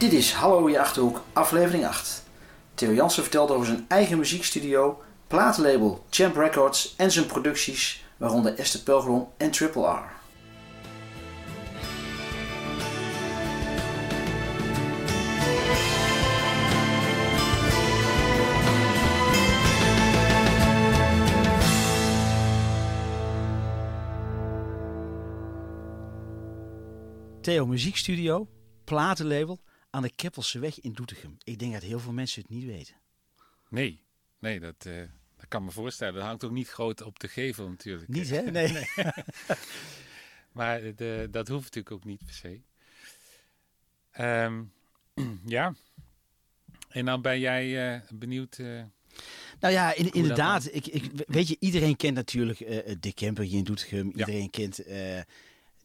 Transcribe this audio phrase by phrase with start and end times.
[0.00, 2.22] Dit is Hallo je Achterhoek, aflevering 8.
[2.74, 8.80] Theo Jansen vertelt over zijn eigen muziekstudio, platenlabel Champ Records en zijn producties, waaronder Esther
[8.80, 10.12] Pelgrom en Triple R.
[27.40, 28.48] Theo Muziekstudio,
[28.84, 31.36] platenlabel aan de Keppelseweg in Doetinchem.
[31.44, 32.94] Ik denk dat heel veel mensen het niet weten.
[33.68, 34.00] Nee,
[34.38, 35.02] nee dat, uh,
[35.36, 36.14] dat kan me voorstellen.
[36.14, 38.08] Dat hangt ook niet groot op de gevel natuurlijk.
[38.08, 38.42] Niet hè?
[38.50, 38.72] Nee.
[38.72, 38.86] nee.
[40.52, 42.60] maar de, dat hoeft natuurlijk ook niet per se.
[44.20, 44.72] Um,
[45.56, 45.74] ja.
[46.88, 48.58] En dan ben jij uh, benieuwd...
[48.58, 48.82] Uh,
[49.60, 50.74] nou ja, in, inderdaad.
[50.74, 52.58] Ik, ik, weet je, iedereen kent natuurlijk
[53.02, 54.06] de camper hier in Doetinchem.
[54.10, 54.48] Iedereen ja.
[54.50, 54.82] kent...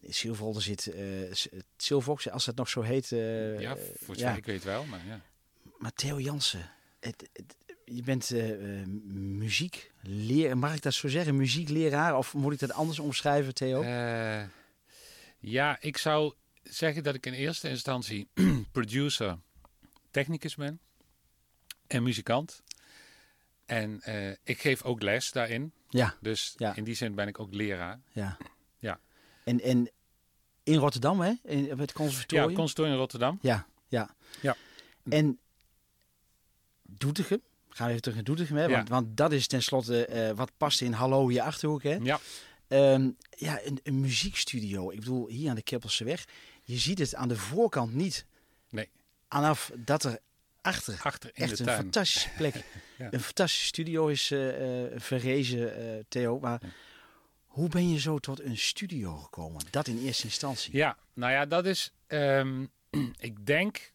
[0.09, 1.31] Silvolder zit, uh,
[1.77, 3.11] Silvox, als het nog zo heet.
[3.11, 4.35] Uh, ja, voor ja.
[4.35, 5.21] ik weet wel, maar ja.
[5.77, 11.35] Maar Theo Jansen, het, het, je bent uh, muziekleraar, mag ik dat zo zeggen?
[11.35, 13.83] Muziekleraar, of moet ik dat anders omschrijven, Theo?
[15.39, 16.33] ja, ik zou
[16.63, 18.29] zeggen dat ik in eerste instantie
[18.71, 19.39] producer,
[20.11, 20.79] technicus ben
[21.87, 22.63] en muzikant.
[23.65, 24.01] En
[24.43, 25.73] ik geef ook les daarin.
[25.89, 26.15] Ja.
[26.21, 26.75] Dus ja.
[26.75, 27.99] in die zin ben ik ook leraar.
[28.11, 28.37] Ja.
[28.79, 28.99] Ja.
[29.43, 29.89] En, en
[30.65, 31.33] in Rotterdam, hè?
[31.43, 32.49] In het conservatorium?
[32.49, 33.39] Ja, conservatorium in Rotterdam.
[33.41, 34.15] Ja, ja.
[34.41, 34.55] ja.
[35.09, 35.39] En
[36.81, 38.69] Doetinchem, gaan we even terug naar Doetinchem, hè?
[38.69, 38.93] Want, ja.
[38.93, 41.97] want dat is tenslotte uh, wat past in Hallo je Achterhoek, hè?
[42.01, 42.19] Ja.
[42.67, 44.91] Um, ja, een, een, muziekstudio.
[44.91, 46.25] Ik bedoel, hier aan de Keppelseweg.
[46.63, 48.25] Je ziet het aan de voorkant niet.
[48.69, 48.89] Nee.
[49.29, 50.19] Vanaf dat er
[50.61, 51.81] achter, achter in echt de een tuin.
[51.81, 52.55] fantastische plek.
[52.97, 53.07] ja.
[53.11, 56.39] Een fantastische studio is uh, uh, verrezen, uh, Theo.
[56.39, 56.69] Maar ja.
[57.55, 59.61] Hoe ben je zo tot een studio gekomen?
[59.69, 60.75] Dat in eerste instantie.
[60.75, 61.91] Ja, nou ja, dat is.
[62.07, 62.71] Um,
[63.19, 63.91] ik denk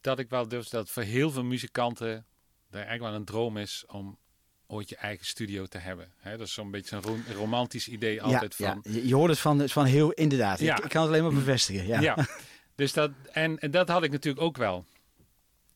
[0.00, 2.24] dat ik wel durf dat voor heel veel muzikanten er
[2.70, 4.18] eigenlijk wel een droom is om
[4.66, 6.12] ooit je eigen studio te hebben.
[6.16, 8.92] He, dat is zo'n beetje een ro romantisch idee altijd ja, van.
[8.92, 10.58] Ja, je hoort het van, van heel inderdaad.
[10.58, 10.76] Ja.
[10.76, 11.86] Ik, ik kan het alleen maar bevestigen.
[11.86, 12.00] Ja.
[12.00, 12.26] ja.
[12.74, 14.84] Dus dat, en, en dat had ik natuurlijk ook wel.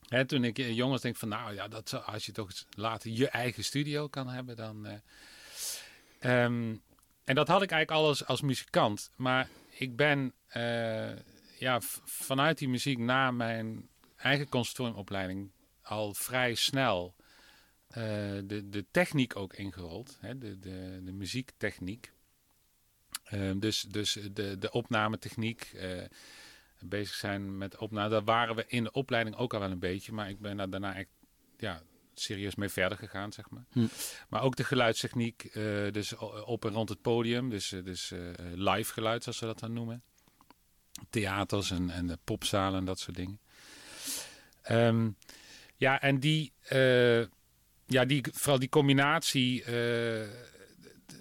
[0.07, 3.11] He, toen ik jong was, denk van nou ja, dat zou, als je toch later
[3.11, 4.87] je eigen studio kan hebben, dan.
[4.87, 6.83] Uh, um,
[7.25, 9.11] en dat had ik eigenlijk alles als muzikant.
[9.15, 11.11] Maar ik ben uh,
[11.59, 17.15] ja, vanuit die muziek na mijn eigen conservatoriumopleiding al vrij snel
[17.89, 17.95] uh,
[18.43, 20.17] de, de techniek ook ingerold.
[20.21, 20.37] Hè?
[20.37, 22.11] De, de, de muziektechniek.
[23.33, 25.75] Uh, dus dus de, de opnametechniek.
[26.79, 28.09] bezig zijn met opname.
[28.09, 30.11] Daar waren we in de opleiding ook al wel een beetje.
[30.11, 31.09] Maar ik ben daar daarna echt
[31.57, 31.81] ja,
[32.19, 33.65] serieus mee verder gegaan, zeg maar.
[33.71, 33.87] Hm.
[34.29, 36.15] Maar ook de geluidstechniek, uh, dus
[36.45, 40.03] op en rond het podium, dus, dus uh, live geluid, zoals ze dat dan noemen.
[41.09, 43.39] Theaters en, en de popzalen en dat soort dingen.
[44.71, 45.17] Um,
[45.75, 47.21] ja, en die, uh,
[47.85, 49.63] ja, die, vooral die combinatie.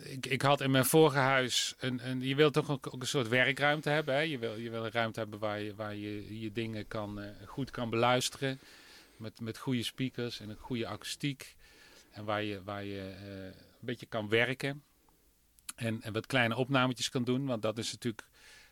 [0.03, 3.09] ik, ik had in mijn vorige huis, een, een, je wilt toch ook, ook een
[3.09, 4.15] soort werkruimte hebben.
[4.15, 4.21] Hè?
[4.21, 7.71] Je, wil, je wil een ruimte hebben waar je waar je, je dingen kan, goed
[7.71, 8.61] kan beluisteren.
[9.17, 11.57] Met, met goede speakers en een goede akoestiek.
[12.11, 14.83] En waar je, waar je uh, een beetje kan werken.
[15.77, 17.47] En, en wat kleine opnametjes kan doen.
[17.47, 18.27] Want dat is natuurlijk.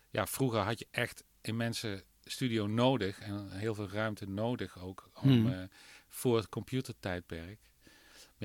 [0.09, 3.19] Ja, vroeger had je echt immense studio nodig.
[3.19, 5.09] En heel veel ruimte nodig ook.
[5.21, 5.47] Om, Hmm.
[5.47, 5.63] uh,
[6.09, 7.59] voor het computertijdperk.
[7.83, 7.91] Maar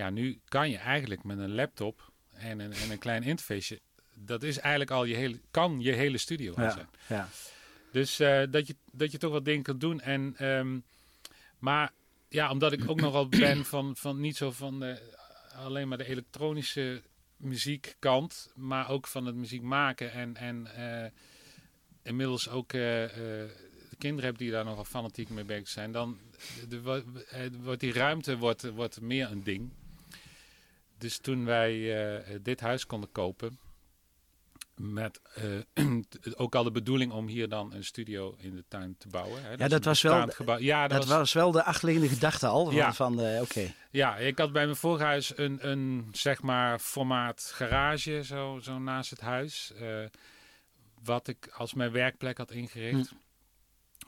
[0.04, 3.80] ja, nu kan je eigenlijk met een laptop en een, en een klein interface.
[4.14, 5.40] Dat is eigenlijk al je hele.
[5.50, 6.88] Kan je hele studio Ja, zijn.
[7.08, 7.28] ja.
[7.92, 10.00] Dus uh, dat, je, dat je toch wat dingen kunt doen.
[10.00, 10.84] En, um,
[11.58, 11.92] maar
[12.28, 14.98] ja, omdat ik ook nogal ben van, van niet zo van
[15.54, 17.02] alleen maar de elektronische
[17.36, 20.12] muziekkant, maar ook van het muziek maken.
[20.12, 21.10] En, en uh,
[22.02, 25.92] inmiddels ook uh, de kinderen heb die daar nogal fanatiek mee bezig zijn.
[25.92, 26.18] Dan
[26.68, 27.02] de,
[27.62, 29.70] wordt die ruimte wordt, wordt meer een ding.
[30.98, 33.58] Dus toen wij dit huis konden kopen,
[34.78, 35.20] met
[35.74, 36.00] uh,
[36.42, 39.42] ook al de bedoeling om hier dan een studio in de tuin te bouwen.
[39.42, 39.50] Hè?
[39.50, 40.58] Ja, dat, dat was wel, gebouw.
[40.58, 41.18] Ja, dat, dat was...
[41.18, 41.32] was...
[41.32, 42.64] wel de achterliggende gedachte al.
[42.64, 42.92] Van, ja.
[42.92, 43.42] van uh, oké.
[43.42, 43.74] Okay.
[43.90, 48.78] Ja, ik had bij mijn vorige huis een, een zeg maar formaat garage zo, zo
[48.78, 49.72] naast het huis.
[49.80, 50.04] Uh,
[51.04, 53.08] wat ik als mijn werkplek had ingericht.
[53.08, 53.14] Hm.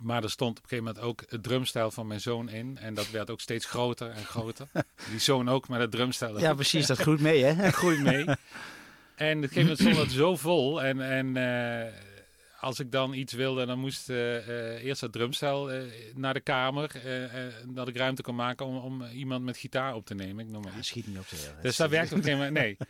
[0.00, 2.78] Maar er stond op een gegeven moment ook het drumstijl van mijn zoon in.
[2.78, 4.69] En dat werd ook steeds groter en groter.
[5.11, 6.40] Die zoon ook, maar het drumstijl.
[6.40, 6.87] Ja, precies.
[6.87, 7.55] Dat groeit mee, hè?
[7.62, 8.25] Dat groeit mee.
[9.20, 10.82] En op een gegeven moment stond het zo vol.
[10.82, 11.93] En, en uh,
[12.61, 15.70] als ik dan iets wilde, dan moest uh, uh, eerst het drumstel
[16.14, 16.90] naar de kamer.
[17.69, 20.44] dat ik ruimte kon maken om, om iemand met gitaar op te nemen.
[20.44, 22.64] Ik noem maar ja, schiet niet op te Dus dat werkt op een gegeven moment.
[22.64, 22.76] Nee.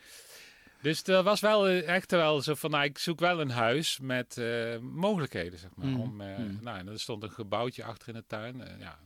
[0.81, 4.41] Dus er was wel echt wel zo van, nou, ik zoek wel een huis met
[4.81, 5.87] mogelijkheden, zeg maar.
[5.87, 5.99] Mm.
[5.99, 6.59] Om, Mm.
[6.61, 8.99] Nou, er stond een gebouwtje achter in de tuin, ja,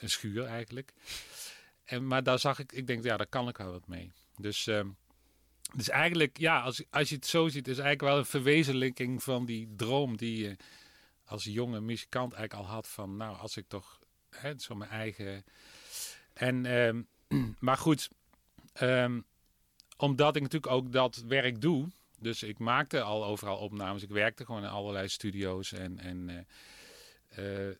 [0.00, 0.92] een schuur eigenlijk.
[1.84, 4.12] En, maar daar zag ik, ik denk, ja, daar kan ik wel wat mee.
[4.36, 4.88] Dus, ehm,
[5.74, 9.44] dus eigenlijk, ja, als, als je het zo ziet, is eigenlijk wel een verwezenlijking van
[9.44, 10.56] die droom die je
[11.24, 13.98] als jonge muzikant eigenlijk al had van, nou, als ik toch
[14.30, 15.44] hè, zo mijn eigen.
[16.32, 17.02] En, ehm,
[17.66, 18.08] maar goed,
[18.72, 19.20] ehm,
[19.96, 21.88] omdat ik natuurlijk ook dat werk doe.
[22.18, 24.02] Dus ik maakte al overal opnames.
[24.02, 25.72] Ik werkte gewoon in allerlei studio's.
[25.72, 26.28] En, en
[27.38, 27.74] uh, uh,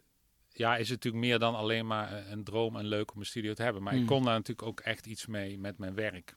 [0.49, 3.53] ja, is het natuurlijk meer dan alleen maar een droom en leuk om een studio
[3.53, 3.83] te hebben.
[3.83, 4.01] Maar Mm.
[4.01, 6.37] ik kon daar natuurlijk ook echt iets mee met mijn werk.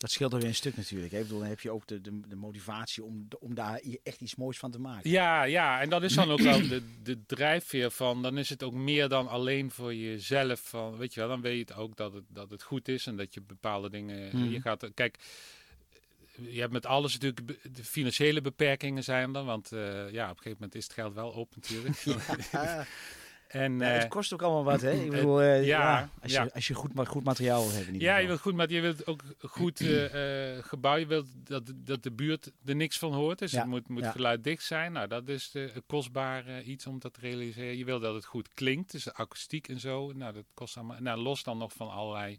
[0.00, 1.12] Dat scheelt er weer een stuk natuurlijk.
[1.12, 1.18] Hè?
[1.18, 4.34] Ik bedoel, dan heb je ook de, de, de motivatie om, om daar echt iets
[4.34, 5.10] moois van te maken.
[5.10, 8.22] Ja, ja, en dat is dan ook wel de, de drijfveer van.
[8.22, 10.60] Dan is het ook meer dan alleen voor jezelf.
[10.60, 13.06] Van, weet je wel, dan weet je het ook dat het, dat het goed is
[13.06, 14.36] en dat je bepaalde dingen.
[14.36, 14.50] Mm.
[14.50, 15.18] Je gaat, kijk,
[16.48, 19.44] je hebt met alles natuurlijk de financiële beperkingen zijn er.
[19.44, 21.96] Want uh, ja, op een gegeven moment is het geld wel op natuurlijk.
[22.52, 22.86] Ja.
[23.50, 24.90] En, ja, het uh, kost ook allemaal wat, hè?
[24.90, 28.00] Ik bedoel, uh, ja, ja, als, Je, als je goed, goed materiaal wil hebben.
[28.00, 30.96] Ja, je wilt goed, maar je wilt ook goed uh, gebouw.
[30.96, 33.38] Je wilt dat, dat de buurt er niks van hoort.
[33.38, 34.92] Dus het moet, moet geluiddicht zijn.
[34.92, 37.76] Nou, dat is de, kostbaar iets om dat te realiseren.
[37.76, 40.12] Je wil dat het goed klinkt, dus de akoestiek en zo.
[40.12, 41.00] Nou, dat kost allemaal.
[41.00, 42.38] Nou, los dan nog van allerlei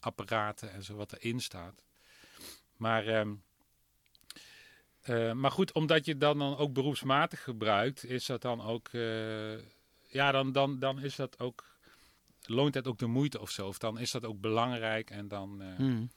[0.00, 1.82] apparaten en zo wat erin staat.
[2.76, 3.06] Maar.
[3.06, 3.42] Um,
[5.08, 8.88] uh, maar goed, omdat je dat dan ook beroepsmatig gebruikt, is dat dan ook.
[10.10, 11.68] Ja, dan, dan, dan is dat ook.
[12.42, 13.66] Loont het ook de moeite of zo?
[13.66, 15.62] Of dan is dat ook belangrijk en dan.
[15.62, 16.10] Uh, mm.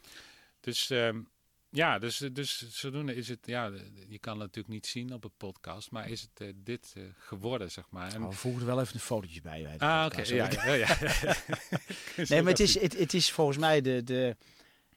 [0.59, 0.89] Dus.
[0.89, 1.31] Um,
[1.69, 3.39] ja, dus, dus zodoende is het.
[3.45, 3.71] Ja,
[4.07, 7.89] je kan het natuurlijk niet zien op een podcast, maar is het dit geworden, zeg
[7.89, 8.13] maar.
[8.13, 9.63] En, oh, we voegen er wel even een fotootje bij.
[9.63, 10.19] bij ah, oké.
[10.21, 10.35] Okay.
[10.35, 10.97] Ja, ja, ja, ja.
[12.29, 14.03] nee, maar het is, het, het is volgens mij de.
[14.03, 14.35] de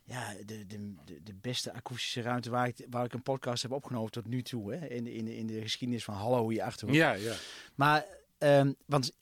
[0.07, 4.11] ja, de, de, de beste akoestische ruimte waar ik, waar ik een podcast heb opgenomen
[4.11, 4.75] tot nu toe.
[4.75, 4.87] Hè?
[4.87, 6.93] In, in, in de geschiedenis van Hallo hier achter.
[6.93, 7.35] Ja, ja.
[7.75, 8.05] Maar,
[8.39, 9.13] um, want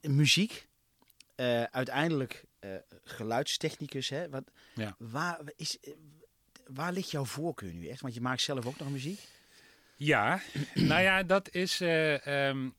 [0.00, 0.68] muziek,
[1.36, 2.74] uh, uiteindelijk uh,
[3.04, 4.28] geluidstechnicus, hè?
[4.28, 4.94] Wat, ja.
[4.98, 5.78] waar, is,
[6.66, 8.00] waar ligt jouw voorkeur nu echt?
[8.00, 9.20] Want je maakt zelf ook nog muziek.
[9.96, 10.40] Ja,
[10.74, 12.74] nou ja, dat is, uh, um,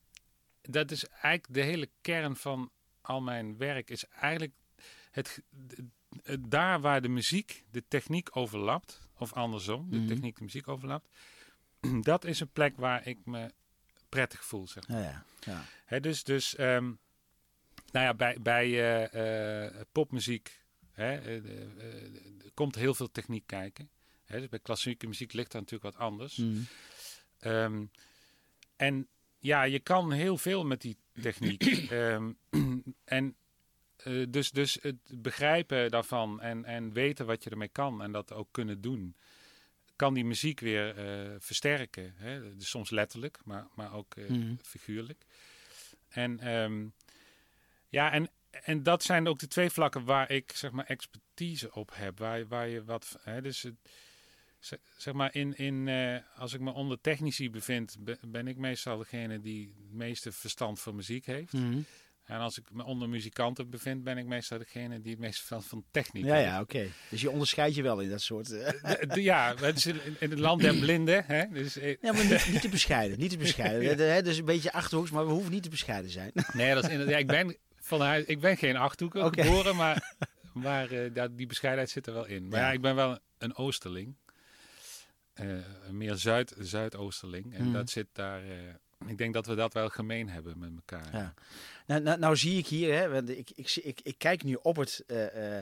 [0.62, 3.90] dat is eigenlijk de hele kern van al mijn werk.
[3.90, 4.54] Is eigenlijk
[5.12, 5.42] het,
[6.40, 10.07] daar waar de muziek de techniek overlapt, of andersom, de Mhm.
[10.07, 11.10] techniek de muziek overlapt,
[12.01, 13.51] dat is een plek waar ik me
[14.13, 15.01] prettig voel, zeg maar.
[15.01, 15.63] Ja, ja.
[15.86, 17.00] Hè, dus, dus um,
[17.92, 20.62] nou ja, bij, bij uh, uh, popmuziek
[20.92, 21.51] hè, uh,
[22.54, 23.89] komt heel veel techniek kijken.
[24.24, 26.36] Hè, dus bij klassieke muziek ligt dat natuurlijk wat anders.
[26.36, 26.68] Mm.
[27.39, 27.92] Um,
[28.75, 29.07] en
[29.39, 31.92] ja, je kan heel veel met die techniek.
[31.92, 32.38] um,
[33.04, 33.36] en
[34.04, 38.33] uh, dus, dus het begrijpen daarvan en, en weten wat je ermee kan en dat
[38.33, 39.16] ook kunnen doen,
[39.95, 42.13] kan die muziek weer uh, versterken.
[42.16, 42.56] Hè?
[42.56, 44.60] Dus soms letterlijk, maar, maar ook uh, mm.
[44.62, 45.25] figuurlijk.
[46.10, 46.94] En um,
[47.90, 51.92] ja, en, en dat zijn ook de twee vlakken waar ik zeg maar expertise op
[51.94, 53.19] heb, waar, waar je wat.
[53.22, 53.75] Hè, dus het,
[54.98, 59.40] zeg maar in, in uh, als ik me onder technici bevind, ben ik meestal degene
[59.42, 61.54] die het meeste verstand van muziek heeft.
[61.54, 61.86] Mm.
[62.23, 65.65] En als ik me onder muzikanten bevind, ben ik meestal degene die het meest verstand
[65.65, 66.47] van techniek Ja, heeft.
[66.47, 66.75] ja, oké.
[66.75, 66.92] Okay.
[67.09, 68.47] Dus je onderscheidt je wel in dat soort...
[68.47, 71.25] De, de, ja, het is in, in het land der blinden.
[71.25, 71.47] Hè?
[71.47, 73.19] Dus, ja, maar niet, niet te bescheiden.
[73.19, 73.97] Niet te bescheiden.
[73.97, 74.21] ja.
[74.21, 76.31] dus een beetje achterhoeks, maar we hoeven niet te bescheiden zijn.
[76.53, 77.13] Nee, dat is inderdaad...
[77.13, 79.45] Ja, ik, ben van huis, ik ben geen Achterhoeker okay.
[79.45, 80.15] geboren, maar,
[80.53, 82.47] maar uh, die bescheidenheid zit er wel in.
[82.47, 84.15] Maar ja, ja ik ben wel een Oosterling.
[85.42, 85.57] Uh,
[85.89, 87.53] meer Zuid, Zuidoosterling.
[87.53, 87.73] En mm.
[87.73, 88.45] dat zit daar...
[88.45, 88.51] Uh,
[89.07, 91.10] ik denk dat we dat wel gemeen hebben met elkaar.
[91.14, 91.33] Ja.
[91.88, 94.76] Nou, nou, nou, zie ik hier, hè, want ik, ik, ik, ik kijk nu op
[94.76, 95.60] het, uh, uh,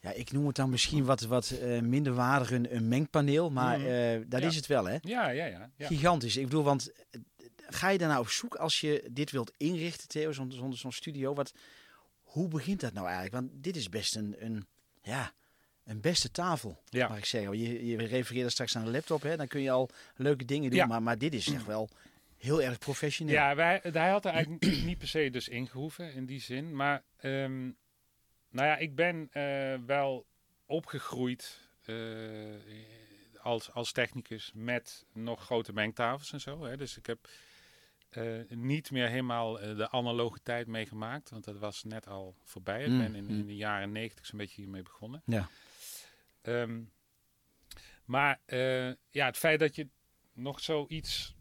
[0.00, 3.78] ja, ik noem het dan misschien wat, wat uh, minder waardig een, een mengpaneel, maar
[3.78, 4.24] mm.
[4.28, 4.46] dat ja.
[4.46, 4.96] is het wel, hè?
[5.00, 5.86] Ja, ja, ja, ja.
[5.86, 6.36] Gigantisch.
[6.36, 6.92] Ik bedoel, want
[7.68, 10.90] ga je daar nou op zoek als je dit wilt inrichten, Theo, zo'n zo, zo
[10.90, 11.34] studio?
[11.34, 11.52] Wat,
[12.20, 13.34] hoe begint dat nou eigenlijk?
[13.34, 14.66] Want dit is best een, een
[15.02, 15.32] ja,
[15.84, 17.08] een beste tafel, ja.
[17.08, 17.58] mag ik zeggen.
[17.58, 19.36] Je, je refereerde straks aan de laptop, hè?
[19.36, 20.86] dan kun je al leuke dingen doen, ja.
[20.86, 21.88] maar, maar dit is echt wel
[22.44, 23.34] heel erg professioneel.
[23.34, 26.76] Ja, wij, hij had er eigenlijk niet per se dus ingehoeven in die zin.
[26.76, 27.76] Maar um,
[28.50, 30.26] nou ja, ik ben uh, wel
[30.66, 32.54] opgegroeid uh,
[33.40, 36.64] als, als technicus met nog grote mengtafels en zo.
[36.64, 36.76] Hè.
[36.76, 37.28] Dus ik heb
[38.10, 41.30] uh, niet meer helemaal de analoge tijd meegemaakt.
[41.30, 42.82] Want dat was net al voorbij.
[42.82, 43.30] Ik Mm, ben in, mm.
[43.30, 45.22] in de jaren negentig zo'n beetje hiermee begonnen.
[45.26, 45.48] Ja.
[46.42, 46.92] Um,
[48.04, 48.40] maar
[49.10, 49.88] ja, het feit dat je
[50.32, 51.33] nog zoiets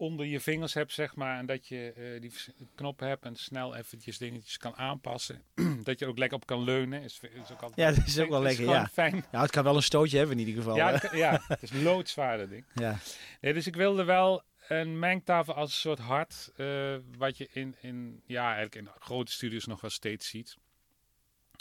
[0.00, 1.38] onder je vingers hebt, zeg maar.
[1.38, 2.32] En dat je uh, die
[2.74, 5.42] knop hebt en snel eventjes dingetjes kan aanpassen.
[5.84, 7.02] dat je ook lekker op kan leunen.
[7.02, 8.86] Is, is ook altijd, ja, dat is ook wel lekker, ja.
[8.86, 9.24] Fijn.
[9.32, 10.76] Ja, het kan wel een stootje hebben in ieder geval.
[10.76, 12.64] Ja, het, ja, het is loodzwaarder ding.
[12.74, 12.98] Ja.
[13.40, 16.52] Nee, dus ik wilde wel een mengtafel als een soort hart.
[16.56, 20.56] Uh, wat je in, in, ja, eigenlijk in grote studios nog wel steeds ziet.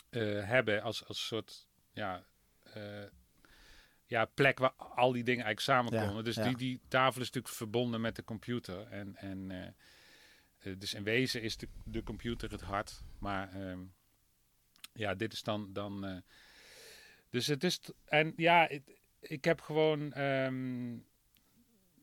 [0.09, 2.23] Uh, hebben als, als soort, ja
[4.09, 6.23] ja, plek waar al die dingen eigenlijk samenkomen.
[6.23, 8.87] dus Die, die tafel is natuurlijk verbonden met de computer.
[8.87, 9.49] En, en
[10.63, 13.03] uh, dus in wezen is de, de computer het hart.
[13.19, 13.93] Maar um,
[14.93, 15.73] ja, dit is dan.
[15.73, 16.17] dan uh,
[17.29, 17.79] dus het is.
[18.05, 20.21] En ja, het, ik heb gewoon.
[20.21, 21.07] Um,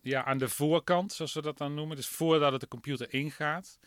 [0.03, 1.97] ja, aan de voorkant, zoals we dat dan noemen.
[1.97, 3.79] Dus voordat het de computer ingaat.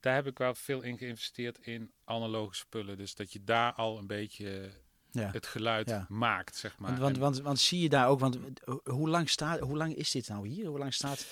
[0.00, 2.96] Daar heb ik wel veel in geïnvesteerd in analoge spullen.
[2.96, 4.70] Dus dat je daar al een beetje
[5.16, 5.30] ja.
[5.32, 6.90] het geluid maakt, zeg maar.
[6.90, 8.38] Want, want, want, want, zie je daar ook, want
[8.84, 10.66] hoe lang, staat, hoe lang is dit nou hier?
[10.66, 11.26] Hoe lang staat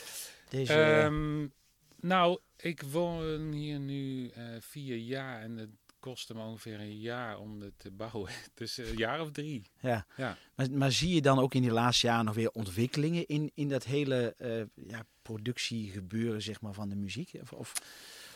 [0.49, 1.03] deze...
[1.05, 1.53] Um,
[2.01, 5.71] nou, ik woon hier nu uh, vier jaar en het
[6.05, 8.31] kostte me ongeveer een jaar om het te bouwen.
[8.55, 9.63] Dus een jaar of drie.
[9.81, 10.37] Ja, ja.
[10.55, 13.69] Maar, maar zie je dan ook in die laatste jaren nog weer ontwikkelingen in, in
[13.69, 17.31] dat hele uh, ja, productiegebeuren zeg maar, van de muziek?
[17.41, 17.73] Of, of,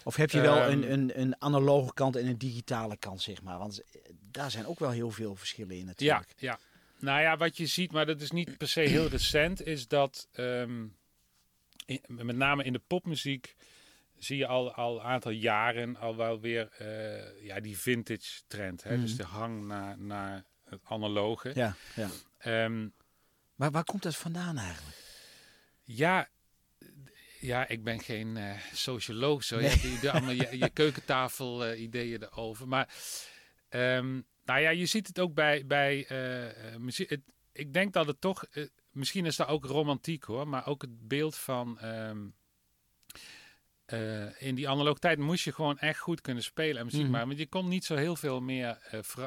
[0.04, 0.92] of heb je wel een, ehm.
[0.92, 3.58] een, een analoge kant en een digitale kant, zeg maar?
[3.58, 3.82] Want
[4.30, 6.34] daar zijn ook wel heel veel verschillen in natuurlijk.
[6.36, 6.58] Ja, ja.
[7.00, 10.28] Nou ja, wat je ziet, maar dat is niet per se heel recent, is dat
[10.32, 10.86] ehm,
[12.06, 13.54] met name in de popmuziek
[14.18, 18.82] zie je al, al een aantal jaren al wel weer uh, ja, die vintage trend.
[18.82, 19.00] Hè?
[19.00, 19.20] Dus mhm.
[19.20, 21.52] de hang naar, naar het analoge.
[21.54, 22.64] Ja, ja.
[22.64, 22.92] Um,
[23.54, 24.96] maar waar komt dat vandaan eigenlijk?
[25.82, 26.28] Ja,
[27.40, 29.44] ja, ik ben geen uh, socioloog.
[29.44, 29.60] Zo.
[29.60, 29.70] Nee.
[29.70, 32.68] Je hebt allemaal je, je keukentafel uh, ideeën erover.
[32.68, 32.88] Maar
[33.70, 37.10] um, nou ja, je ziet het ook bij, bij uh, muziek.
[37.10, 37.20] Het,
[37.52, 38.44] ik denk dat het toch,
[38.90, 41.78] misschien is dat ook romantiek hoor, maar ook het beeld van.
[41.84, 42.36] Um,
[44.38, 47.10] in die analoge tijd moest je gewoon echt goed kunnen spelen en muziek mm.
[47.10, 47.26] maken.
[47.26, 48.78] Want je kon niet zo heel veel meer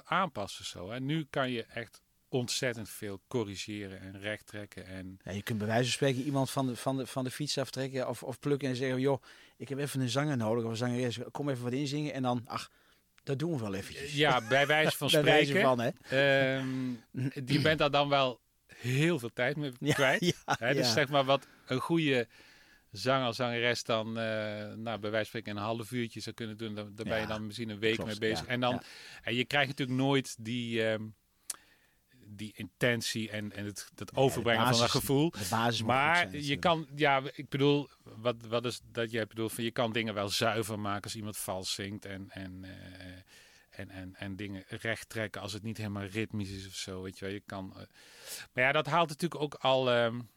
[0.03, 0.65] aanpassen.
[0.65, 0.99] Zo, hè.
[0.99, 4.85] Nu kan je echt ontzettend veel corrigeren en recht trekken.
[4.85, 5.19] En...
[5.23, 7.57] Ja, je kunt bij wijze van spreken iemand van de, van de, van de fiets
[7.57, 9.21] aftrekken of, of plukken en zeggen, joh,
[9.57, 12.41] ik heb even een zanger nodig of een zangeres, kom even wat inzingen en dan,
[12.45, 12.71] ach,
[13.23, 14.13] dat doen we wel eventjes.
[14.13, 15.53] Ja, bij wijze van spreken.
[15.53, 16.57] wijze van, hè.
[16.57, 17.03] Um,
[17.43, 20.25] die bent daar dan wel heel veel tijd mee kwijt.
[20.25, 22.27] Ja, hè, dus zeg maar wat een goede
[22.91, 24.13] zanger, zangeres dan uh,
[24.73, 27.45] nou, bij wijze van spreken een half uurtje zou kunnen doen, daar ben je dan
[27.45, 28.45] misschien een week mee bezig.
[28.45, 28.81] en dan,
[29.21, 31.15] en je krijgt natuurlijk nooit die, um,
[32.31, 35.33] die intentie en, en het, het overbrengen van een gevoel.
[35.85, 39.91] Maar je kan, ja, ik bedoel, wat, wat is dat jij bedoelt van je kan
[39.91, 42.71] dingen wel zuiver maken als iemand vals zingt en, en, uh,
[43.69, 47.01] en, en, en dingen recht trekken als het niet helemaal ritmisch is of zo.
[47.01, 47.73] Weet je wel, je kan.
[47.77, 47.83] Uh,
[48.53, 49.95] maar ja, dat haalt natuurlijk ook al.
[49.95, 50.29] Um,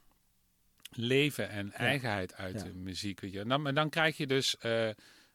[0.96, 3.20] leven en eigenheid uit de muziek.
[3.20, 3.40] Weet je.
[3.40, 4.86] En, dan, en dan krijg je dus uh,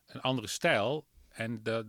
[0.05, 1.05] een andere stijl.
[1.39, 1.85] En, dat,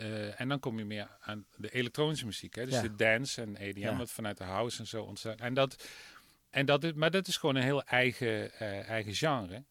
[0.00, 2.54] uh, en dan kom je meer aan de elektronische muziek.
[2.54, 2.66] Hè?
[2.66, 3.96] Dus de dance en EDM, ja.
[3.96, 5.40] wat vanuit de house en zo ontstaat.
[5.40, 5.88] En dat,
[6.50, 9.64] en dat is, maar dat is gewoon een heel eigen, uh, eigen genre.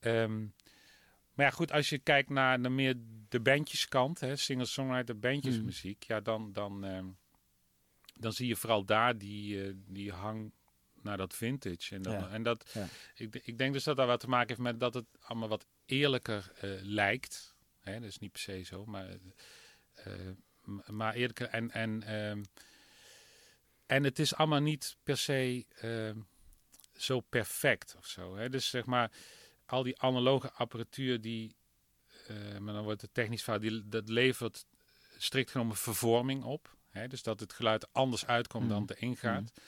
[0.00, 0.54] Um,
[1.34, 2.94] maar ja, goed, als je kijkt naar, naar meer
[3.28, 6.14] de bandjeskant, hè, singer-songwriter bandjesmuziek, mm.
[6.14, 7.16] ja, dan, dan, um,
[8.14, 10.52] dan zie je vooral daar die, uh, die hang
[11.02, 11.94] naar dat vintage.
[11.94, 12.28] En, dan, ja.
[12.28, 12.76] en dat,
[13.14, 15.66] ik, ik denk dus dat dat wat te maken heeft met dat het allemaal wat
[15.86, 17.51] eerlijker lijkt.
[17.82, 19.08] Hè, dat is niet per se zo, maar,
[20.06, 20.30] uh,
[20.86, 21.48] maar eerder.
[21.48, 22.44] En, en, uh,
[23.86, 26.22] en het is allemaal niet per se uh,
[26.96, 28.36] zo perfect of zo.
[28.36, 28.48] Hè.
[28.48, 29.10] Dus zeg maar,
[29.66, 31.56] al die analoge apparatuur die,
[32.26, 34.66] eh, maar dan wordt het technisch fout, die, dat levert
[35.18, 36.76] strikt genomen vervorming op.
[36.90, 37.08] Hè.
[37.08, 38.88] Dus dat het geluid anders uitkomt dan mm.
[38.88, 39.52] erin gaat.
[39.54, 39.62] Mm.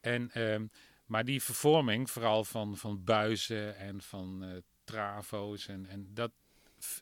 [0.00, 0.66] En, ehm,
[1.06, 6.32] maar die vervorming, vooral van, van buizen en van uh, travo's en, en dat,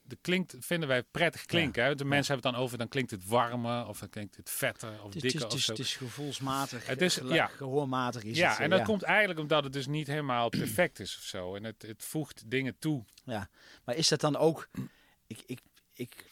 [0.03, 1.85] de klinkt, vinden wij prettig klinken.
[1.85, 1.95] Hè?
[1.95, 5.03] De mensen hebben het dan over, dan klinkt het warmer of dan klinkt het vetter
[5.03, 5.71] of het dikker of zo.
[5.71, 7.47] Het is gevoelsmatig, het is, ja.
[7.47, 11.17] gehoormatig is Ja, het, en dat komt eigenlijk omdat het dus niet helemaal perfect is
[11.17, 11.55] of zo.
[11.55, 13.05] En het, het voegt dingen toe.
[13.25, 13.49] Ja,
[13.85, 14.69] maar is dat dan ook...
[15.27, 15.61] Ik, ik,
[15.93, 16.25] ik,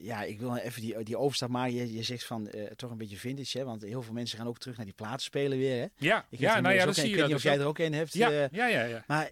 [0.00, 1.74] ja, ik wil even die, die overstap maken.
[1.74, 3.64] Je, je zegt van uh, toch een beetje vintage, hè?
[3.64, 5.86] Want heel veel mensen gaan ook terug naar die platen spelen weer, hè?
[5.96, 7.10] Ja, ik ja nou ja, dat zie je.
[7.10, 8.12] Ik weet niet of jij er ook een hebt.
[8.12, 9.04] Ja, uh, ja, ja, ja.
[9.06, 9.30] Maar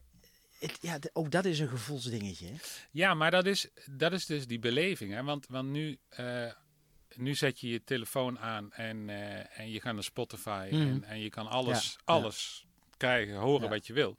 [0.81, 2.47] ja, ook dat is een gevoelsdingetje.
[2.47, 2.55] Hè?
[2.91, 5.13] Ja, maar dat is, dat is dus die beleving.
[5.13, 5.23] Hè?
[5.23, 6.53] Want, want nu, uh,
[7.15, 10.81] nu zet je je telefoon aan en, uh, en je gaat naar Spotify mm.
[10.81, 12.95] en, en je kan alles, ja, alles ja.
[12.97, 14.17] krijgen, horen wat je wil.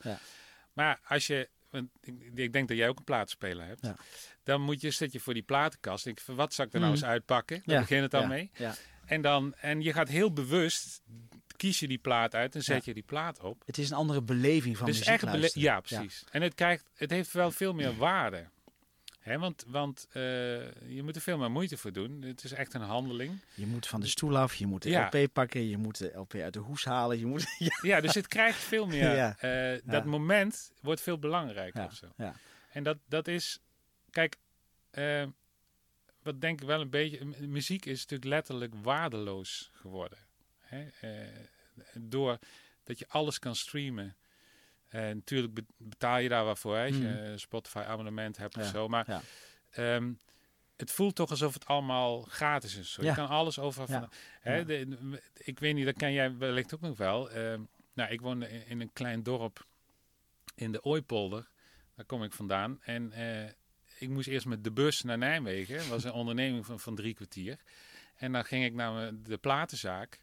[0.73, 3.87] Maar als je, want ik, ik, denk dat jij ook een plaatspeler hebt,
[4.43, 6.03] dan moet je, zet je voor die platenkast.
[6.03, 6.97] Denk, wat zal ik er nou mm.
[6.97, 7.61] eens uitpakken?
[7.65, 8.51] Daar begin het dan mee.
[9.05, 11.01] En, dan, en je gaat heel bewust
[11.55, 13.63] kies je die plaat uit en zet je die plaat op.
[13.65, 16.23] Het is een andere beleving van dus muziek echt bele- Ja, precies.
[16.31, 18.45] En het, krijgt, het heeft wel veel meer waarde.
[19.19, 20.23] Hè, want want uh,
[20.87, 22.21] je moet er veel meer moeite voor doen.
[22.21, 23.39] Het is echt een handeling.
[23.55, 25.09] Je moet van de stoel af, je moet de ja.
[25.11, 27.19] LP pakken, je moet de LP uit de hoes halen.
[27.19, 27.79] Je moet, ja.
[27.81, 29.15] ja dus het krijgt veel meer.
[29.41, 29.73] ja.
[29.73, 31.85] uh, dat moment wordt veel belangrijker.
[31.85, 32.33] Of zo.
[32.69, 33.59] En dat, dat is,
[34.09, 34.35] kijk,
[34.91, 35.25] uh,
[36.23, 40.17] wat denk ik wel een beetje, muziek is natuurlijk letterlijk waardeloos geworden.
[40.73, 40.87] Hè?
[41.93, 42.39] door
[42.83, 44.15] dat je alles kan streamen.
[44.89, 48.87] En natuurlijk betaal je daar wat voor, als je een Spotify abonnement hebt of zo.
[48.87, 49.95] Maar ja.
[49.95, 50.19] um,
[50.77, 52.91] het voelt toch alsof het allemaal gratis is.
[52.91, 53.03] Zo.
[53.03, 53.87] Je kan alles over.
[53.87, 54.09] Van,
[54.41, 54.97] hè, de,
[55.33, 57.35] ik weet niet, dat ken jij wellicht ook nog wel.
[57.35, 59.65] Um, nou, ik woonde in, in, een klein dorp
[60.55, 61.47] in de Ooipolder.
[61.95, 62.79] Daar kom ik vandaan.
[62.83, 63.45] En uh,
[63.97, 65.77] ik moest eerst met de bus naar Nijmegen.
[65.77, 67.59] Dat was een onderneming van, van drie kwartier.
[68.15, 70.19] En dan ging ik naar de platenzaak.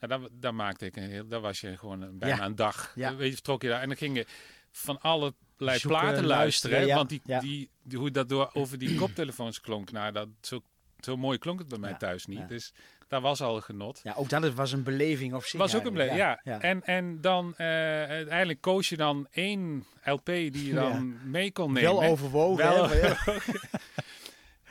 [0.00, 2.44] Nou, dan, dan maakte ik een heel, dan was je gewoon een, bijna Ja.
[2.44, 2.92] een dag.
[2.94, 3.14] Ja.
[3.14, 4.26] Weet je, trok je daar en dan ging je
[4.70, 6.26] van Zoeken, platen luisteren.
[6.26, 6.96] luisteren, ja.
[6.96, 10.62] Want die, die, die, hoe dat door over die koptelefoons klonk, nou, dat, zo,
[11.00, 12.48] zo mooi klonk het bij mij thuis niet.
[12.48, 12.72] Dus
[13.08, 14.00] daar was al genot.
[14.02, 15.60] Ja, ook dat was een beleving op zich.
[15.60, 16.60] was ook een beleving, ja.
[16.60, 17.66] En, en dan eh,
[18.04, 21.92] uiteindelijk koos je dan één LP die je dan mee kon nemen.
[21.92, 22.64] Wel overwogen.
[22.64, 22.88] Wel.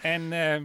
[0.01, 0.61] En, eh,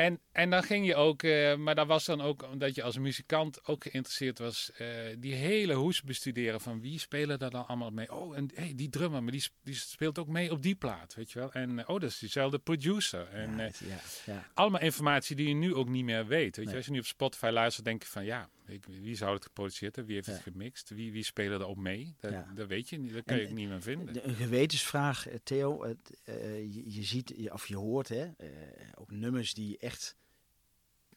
[0.00, 2.98] en, en dan ging je ook, eh, maar dat was dan ook omdat je als
[2.98, 4.86] muzikant ook geïnteresseerd was, eh,
[5.18, 8.12] die hele hoes bestuderen van wie spelen daar dan allemaal mee.
[8.12, 11.30] Oh, en hey, die drummer, maar die, die speelt ook mee op die plaat, weet
[11.30, 11.52] je wel.
[11.52, 13.28] En eh, oh, dat is diezelfde producer.
[13.28, 14.46] En Ja, ja, ja.
[14.54, 16.56] allemaal informatie die je nu ook niet meer weet.
[16.56, 16.76] Weet je?
[16.76, 19.96] Als je nu op Spotify luistert, denk je van ja, ik, wie zou het geproduceerd
[19.96, 20.14] hebben?
[20.14, 20.88] Wie heeft het gemixt?
[20.90, 22.14] Wie, wie spelen er op mee?
[22.20, 22.52] Dat, Ja.
[22.54, 24.12] dat weet je niet, dat kan En, ook niet meer vinden.
[24.14, 25.84] De- Een gewetensvraag, eh, Theo.
[25.84, 28.48] Het, eh, je, je ziet, of je hoort, hè, eh,
[28.94, 30.16] ook nummers die echt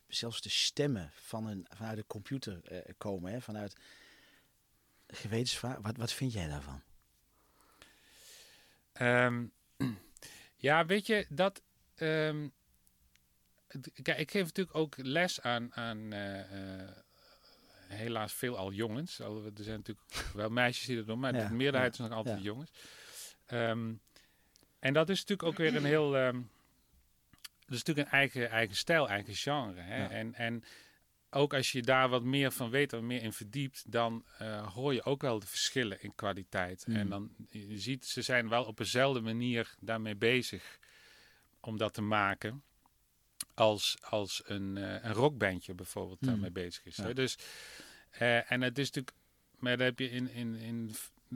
[0.08, 2.62] zelfs de stemmen van een, vanuit de computer
[2.98, 3.32] komen.
[3.32, 3.76] Hè, vanuit
[5.08, 5.78] gewetensvraag.
[5.82, 6.82] Wat, wat vind jij daarvan?
[8.94, 9.46] Ehm,
[10.68, 11.62] ja, weet je, dat...
[11.96, 12.48] ehm,
[14.02, 16.14] kijk, ik geef natuurlijk ook les aan, aan
[17.94, 19.20] helaas veel al jongens.
[19.20, 22.18] Er zijn natuurlijk wel meisjes die dat doen, maar Ja, de meerderheid ja, is nog
[22.18, 22.44] altijd ja.
[22.44, 22.72] jongens.
[23.46, 23.94] Ehm,
[24.80, 26.18] en dat is natuurlijk ook weer een heel...
[26.18, 26.42] ehm,
[27.66, 29.82] dat is natuurlijk een eigen, eigen stijl, eigen genre.
[29.82, 30.06] Hè?
[30.08, 30.64] En, en
[31.30, 34.94] ook als je daar wat meer van weet, wat meer in verdiept, dan eh, hoor
[34.94, 36.88] je ook wel de verschillen in kwaliteit.
[36.88, 36.96] Mm.
[36.96, 40.80] En dan je ziet, ze zijn wel op dezelfde manier daarmee bezig
[41.60, 42.64] om dat te maken.
[43.54, 46.28] Als, als een, eh, een rockbandje bijvoorbeeld Mm.
[46.28, 46.96] daarmee bezig is.
[46.96, 47.04] Ja.
[47.04, 47.14] Hè?
[47.14, 47.38] Dus,
[48.18, 49.18] eh, en het is natuurlijk,
[49.60, 50.96] maar dat heb je in, in, in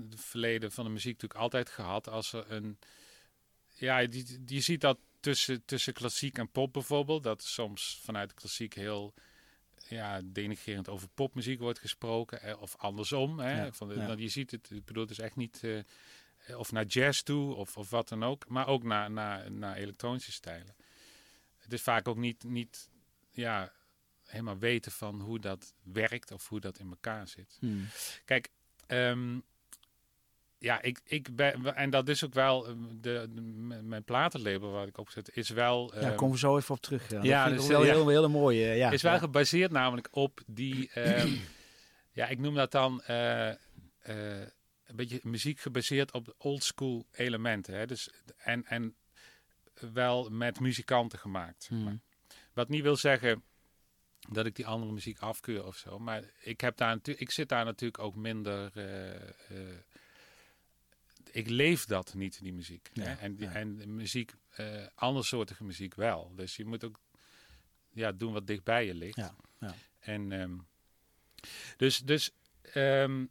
[0.10, 2.10] het verleden van de muziek natuurlijk altijd gehad.
[2.10, 2.78] Als er een,
[3.74, 7.24] ja, die, je ziet dat tussen, tussen klassiek en pop bijvoorbeeld.
[7.24, 9.13] Dat soms vanuit de klassiek heel
[9.88, 12.42] ja, denigrerend over popmuziek wordt gesproken.
[12.42, 13.40] eh, Of andersom.
[13.40, 14.08] Hè, Ja, van de, ja.
[14.08, 15.63] nou, je ziet het, ik bedoel, het is echt niet...
[15.63, 15.80] eh,
[16.58, 18.48] of naar jazz toe, of, of wat dan ook.
[18.48, 20.76] Maar ook naar, naar, naar elektronische stijlen.
[21.58, 22.90] Het is vaak ook niet, niet
[23.32, 23.72] ja,
[24.28, 27.60] helemaal weten van hoe dat werkt of hoe dat in elkaar zit.
[28.26, 28.50] Kijk,
[28.88, 29.40] ehm,
[30.60, 33.28] ja, ik, ik ben, en dat is ook wel, ehm, de,
[33.84, 35.92] mijn platenlabel waar ik opzet, is wel...
[35.96, 37.10] Ja, ehm, komen we zo even op terug.
[37.10, 37.94] Ja, ja, dat ik dus, wel ja.
[37.94, 38.63] heel, heel mooi.
[38.63, 38.92] eh, ja.
[38.92, 39.20] is wel ja.
[39.20, 40.92] gebaseerd namelijk op die,
[42.20, 43.58] ja, ik noem dat dan eh, eh,
[44.86, 47.74] een beetje muziek gebaseerd op old school elementen.
[47.74, 47.86] Hè?
[47.86, 48.96] Dus, en, en
[49.94, 51.63] wel met muzikanten gemaakt.
[51.63, 51.88] Zeg maar.
[51.88, 52.02] Hmm.
[52.54, 53.44] Wat niet wil zeggen
[54.30, 56.00] dat ik die andere muziek afkeur of zo.
[56.00, 58.72] Maar ik, heb daar ik zit daar natuurlijk ook minder.
[58.74, 59.78] eh, eh,
[61.32, 62.90] ik leef dat niet, die muziek.
[62.94, 63.13] Ja, hè?
[63.13, 63.54] En, die, ja.
[63.54, 66.32] en muziek, eh andersoortige muziek wel.
[66.36, 67.00] Dus je moet ook
[67.94, 69.16] ja, doen wat dicht bij je ligt.
[69.16, 69.74] Ja, ja.
[70.00, 70.58] En ehm,
[71.78, 73.26] dus, dus ehm,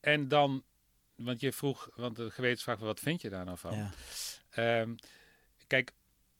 [0.00, 0.64] en dan,
[1.14, 3.90] want je vroeg, want de gewetensvraag, wat vind je daar nou van?
[4.50, 4.94] Ehm,
[5.66, 5.92] kijk,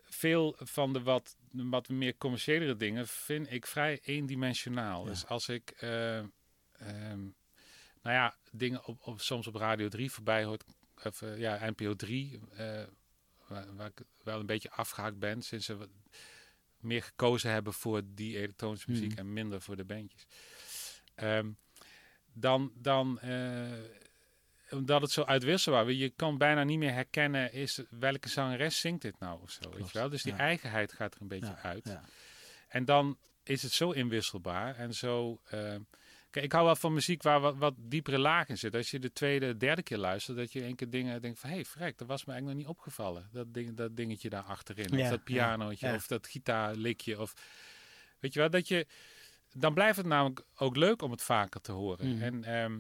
[0.03, 5.03] veel van de wat, wat meer commerciëlere dingen vind ik vrij eendimensionaal.
[5.05, 5.11] Ja.
[5.11, 6.27] Dus als ik, ehm,
[8.03, 10.65] nou ja, dingen op, op, soms op Radio 3 voorbij hoort,
[11.05, 12.83] of eh, ja, NPO 3, eh,
[13.49, 15.89] waar, waar ik wel een beetje afgehaakt ben sinds ze
[16.79, 19.19] meer gekozen hebben voor die elektronische muziek Mhm.
[19.19, 20.27] en minder voor de bandjes.
[21.15, 21.51] Ehm,
[22.33, 23.19] dan, dan
[24.71, 25.99] omdat het zo uitwisselbaar is.
[25.99, 29.71] Je kan bijna niet meer herkennen is welke zangeres zingt dit nou of zo.
[29.71, 30.09] Weet je wel?
[30.09, 30.39] Dus die ja.
[30.39, 31.85] eigenheid gaat er een beetje Ja, uit.
[31.85, 32.03] ja.
[32.69, 35.41] En dan is het zo inwisselbaar en zo.
[35.45, 35.75] eh,
[36.31, 38.75] kijk, ik hou wel van muziek waar wat, wat diepere laag in zit.
[38.75, 41.55] Als je de tweede, derde keer luistert, dat je één keer dingen denkt van hé,
[41.55, 43.29] hey, frek, dat was me eigenlijk nog niet opgevallen.
[43.33, 44.97] Dat, ding, dat dingetje daar achterin.
[44.97, 47.21] Ja, of dat pianootje, ja, of dat gitaarlikje.
[47.21, 47.33] Of
[48.19, 48.87] weet je wel, dat je
[49.57, 52.15] dan blijft het namelijk ook leuk om het vaker te horen.
[52.15, 52.23] Mhm.
[52.23, 52.79] En, ehm,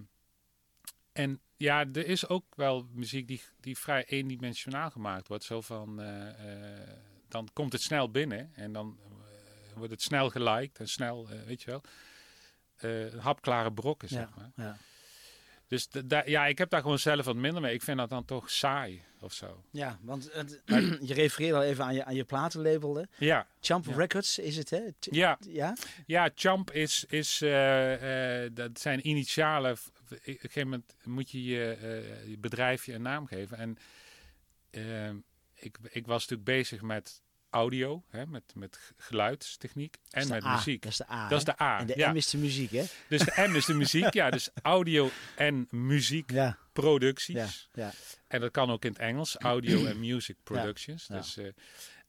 [1.14, 5.44] en ja, er is ook wel muziek die, die vrij eendimensionaal gemaakt wordt.
[5.44, 6.28] Zo van, eh,
[6.82, 6.88] eh,
[7.28, 11.62] dan komt het snel binnen en dan eh, wordt het snel geliked en snel, weet
[11.62, 11.82] je wel,
[13.20, 14.50] hapklare brokken, zeg maar.
[14.56, 14.76] ja.
[15.68, 15.88] Dus
[16.24, 17.74] ja, ik heb daar gewoon zelf wat minder mee.
[17.74, 19.64] Ik vind dat dan toch saai of zo.
[19.70, 20.62] ja, want het,
[21.08, 22.94] je refereerde al even aan je, aan je platenlabel.
[22.96, 23.02] Hè?
[23.18, 23.94] Ja, Champ Ja.
[23.94, 24.80] Records is het, hè?
[25.00, 25.38] Ch- ja.
[25.48, 25.76] Ja?
[26.06, 27.38] Ja, Champ is, is
[28.54, 29.76] dat zijn initialen.
[30.04, 33.58] Op een gegeven moment moet je je, eh, je bedrijfje een naam geven.
[33.58, 33.76] En
[34.70, 35.10] eh,
[35.54, 37.22] ik, ik was natuurlijk bezig met
[37.54, 40.82] audio, hè, met, met geluidstechniek en met A, muziek.
[40.82, 41.28] Dat is de A.
[41.28, 41.78] Dat is de A.
[41.78, 42.12] En de ja.
[42.12, 42.84] M is de muziek, hè?
[43.08, 44.12] Dus de M is de muziek.
[44.12, 47.34] ja, dus audio en muziekproducties.
[47.34, 47.48] Ja,
[47.82, 47.92] ja, ja.
[48.26, 51.06] En dat kan ook in het Engels, audio en music productions.
[51.06, 51.16] ja.
[51.16, 51.46] Dus, eh,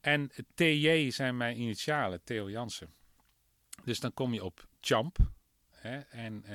[0.01, 2.93] en TJ zijn mijn initialen, Theo Jansen.
[3.83, 5.17] Dus dan kom je op Champ.
[5.71, 6.45] Hè, en,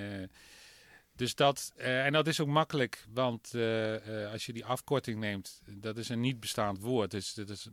[1.20, 5.18] dus dat, eh, en dat is ook makkelijk, want eh, eh, als je die afkorting
[5.18, 7.11] neemt, dat is een niet bestaand woord.
[7.11, 7.68] Dus dat is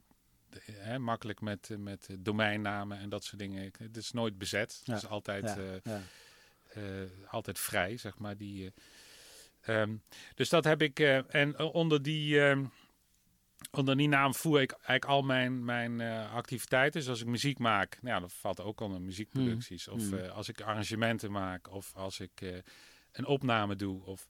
[0.72, 3.72] hè, makkelijk met, met domeinnamen en dat soort dingen.
[3.78, 4.82] Het is nooit bezet.
[4.84, 5.44] Ja, Het is altijd...
[5.44, 6.02] ja, ja.
[7.28, 8.38] altijd vrij, zeg maar.
[8.38, 8.74] Die,
[9.62, 9.96] eh, ehm,
[10.36, 11.00] dus dat heb ik.
[11.00, 12.66] en onder die, ehm,
[13.72, 17.00] onder die naam voer ik eigenlijk al mijn, mijn activiteiten.
[17.00, 19.88] Dus als ik muziek maak, nou ja, dat valt ook onder muziekproducties.
[19.88, 20.20] Of Hmm.
[20.20, 22.64] als ik arrangementen maak, of als ik
[23.18, 24.06] een opname doe.
[24.06, 24.28] Of...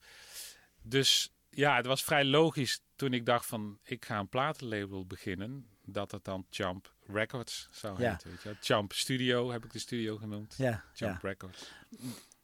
[0.81, 5.67] Dus ja, het was vrij logisch toen ik dacht van ik ga een platenlabel beginnen.
[5.85, 8.11] Dat het dan Champ Records zou Ja.
[8.11, 8.29] heten.
[8.43, 10.55] Weet je Studio heb ik de studio genoemd.
[10.57, 11.29] ja, Champ ja.
[11.29, 11.71] Records.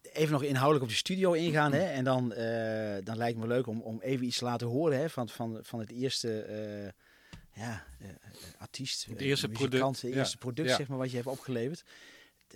[0.01, 1.73] Even nog inhoudelijk op de studio ingaan.
[1.73, 1.83] Hè?
[1.83, 5.09] En dan, eh, dan lijkt me leuk om, om even iets te laten horen hè?
[5.09, 8.09] Van, van, van het eerste eh, ja, eh,
[8.57, 10.09] artiest, Het eerste product, ja.
[10.09, 11.83] eerste product zeg maar, wat je hebt opgeleverd.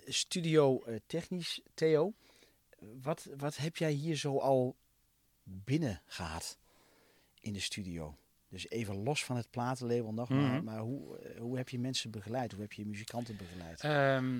[0.05, 2.13] Studio technisch, Theo.
[3.01, 4.75] Wat, wat heb jij hier zo al
[5.43, 6.57] binnen gehad
[7.39, 8.17] in de studio?
[8.49, 10.63] Dus even los van het platenlabel nog, maar, Mhm.
[10.63, 12.51] maar hoe, eh, hoe heb je mensen begeleid?
[12.51, 13.81] Hoe heb je muzikanten begeleid?
[13.81, 14.39] Ehm,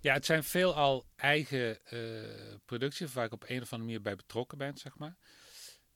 [0.00, 4.16] ja, het zijn veelal eigen eh, producties waar ik op een of andere manier bij
[4.16, 5.16] betrokken ben, zeg maar.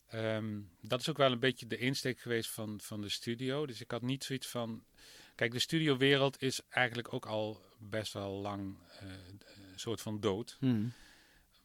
[0.06, 3.66] Ehm, dat is ook wel een beetje de insteek geweest van, van de studio.
[3.66, 4.84] Dus ik had niet zoiets van.
[5.34, 9.08] Kijk, de studiowereld is eigenlijk ook al best wel lang eh,
[9.72, 10.56] een soort van dood.
[10.60, 10.92] Hmm.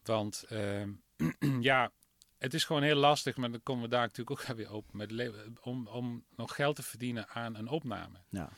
[0.06, 0.92] Want ehm,
[1.60, 1.92] ja,
[2.38, 5.12] het is gewoon heel lastig, maar dan komen we daar natuurlijk ook weer op met
[5.60, 8.50] om, om nog geld te verdienen aan een opname Ja.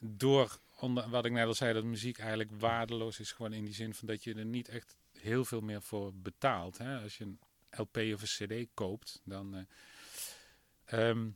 [0.00, 3.32] door, onder, wat ik net al zei, dat muziek eigenlijk waardeloos is.
[3.32, 6.78] Gewoon in die zin van dat je er niet echt heel veel meer voor betaalt.
[6.78, 7.02] Hè?
[7.02, 7.38] Als je een
[7.70, 9.54] LP of een CD koopt, dan.
[9.56, 11.28] eh, ehm,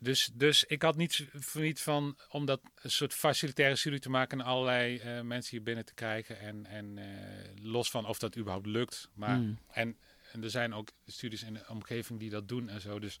[0.00, 1.26] dus, dus ik had niet,
[1.74, 5.84] van om dat een soort facilitaire studie te maken en allerlei eh, mensen hier binnen
[5.84, 6.38] te krijgen.
[6.40, 9.08] En, en eh, los van of dat überhaupt lukt.
[9.14, 9.58] Maar, Hmm.
[9.70, 9.96] en,
[10.32, 12.98] en er zijn ook studies in de omgeving die dat doen en zo.
[12.98, 13.18] Dus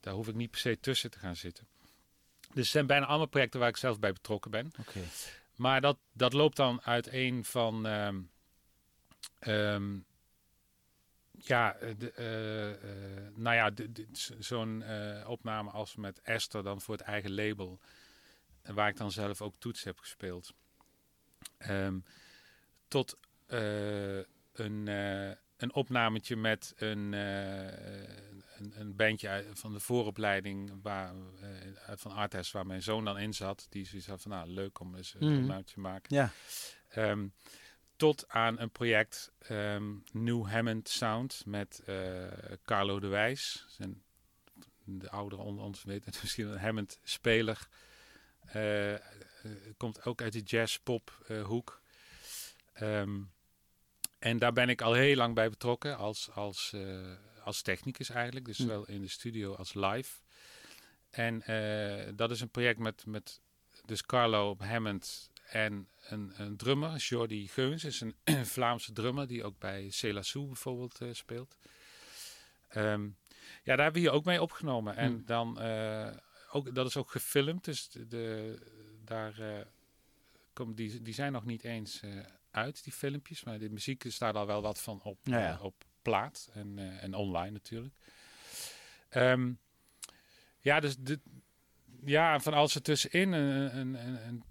[0.00, 1.66] daar hoef ik niet per se tussen te gaan zitten.
[2.40, 4.72] Dus het zijn bijna allemaal projecten waar ik zelf bij betrokken ben.
[4.78, 5.00] Oké.
[5.56, 7.86] Maar dat, dat loopt dan uiteen van.
[7.86, 8.20] ehm,
[9.38, 9.96] ehm,
[11.38, 13.86] ja, eh, de, eh, eh, nou ja,
[14.38, 14.84] zo'n
[15.26, 17.80] opname als met Esther dan voor het eigen label.
[18.62, 20.54] Waar ik dan zelf ook toets heb gespeeld.
[21.58, 21.98] Ehm,
[22.88, 23.16] tot
[24.52, 24.86] een,
[25.56, 31.14] een opnametje met een, een, een bandje uit- van de vooropleiding waar,
[31.96, 33.66] van Artes, waar mijn zoon dan in zat.
[33.70, 36.16] Die zoiets had van, nou, leuk om eens een opname te maken.
[36.16, 36.30] Ja.
[36.88, 37.26] Ehm,
[37.98, 41.96] tot aan een project ehm, New Hammond Sound met eh,
[42.64, 43.64] Carlo de Wijs.
[43.68, 44.02] Zijn,
[44.84, 47.68] de ouderen onder ons weten het misschien een Hammond-speler.
[48.40, 49.00] Eh, eh,
[49.76, 51.82] komt ook uit de jazz-pop eh, hoek.
[52.72, 53.20] Ehm,
[54.18, 56.74] en daar ben ik al heel lang bij betrokken als, als,
[57.44, 58.46] als technicus eigenlijk.
[58.46, 58.62] Dus Hm.
[58.62, 60.20] zowel in de studio als live.
[61.10, 61.42] En
[62.16, 63.40] dat is een project met, met
[63.84, 68.14] dus Carlo op Hammond en een, een drummer, Jordi Geuns, is een
[68.54, 71.56] Vlaamse drummer die ook bij Cela Sou bijvoorbeeld eh, speelt.
[72.68, 73.04] Ehm,
[73.62, 74.96] ja, daar hebben we hier ook mee opgenomen.
[74.96, 75.22] En Hmm.
[75.26, 76.10] dan, eh,
[76.50, 78.58] ook, dat is ook gefilmd, dus de,
[79.04, 79.66] daar eh,
[80.52, 82.00] komt, die, die zijn nog niet eens
[82.50, 83.44] uit, die filmpjes.
[83.44, 85.58] Maar de muziek staat al wel wat van op, Ja, ja.
[85.60, 87.94] op plaat en, en online natuurlijk.
[89.08, 89.52] Ehm,
[90.58, 91.20] ja, dus de,
[92.04, 93.32] ja, van alles ertussenin.
[93.32, 94.42] Een, een, een, een,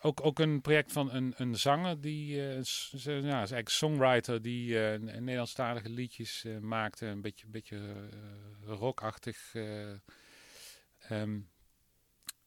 [0.00, 2.54] ook, ook een project van een, een zanger die, eh,
[3.02, 9.54] ja, is eigenlijk songwriter die eh, Nederlandstalige liedjes eh, maakte, een beetje, beetje eh, rockachtig.
[9.54, 9.90] eh,
[10.98, 11.40] ehm,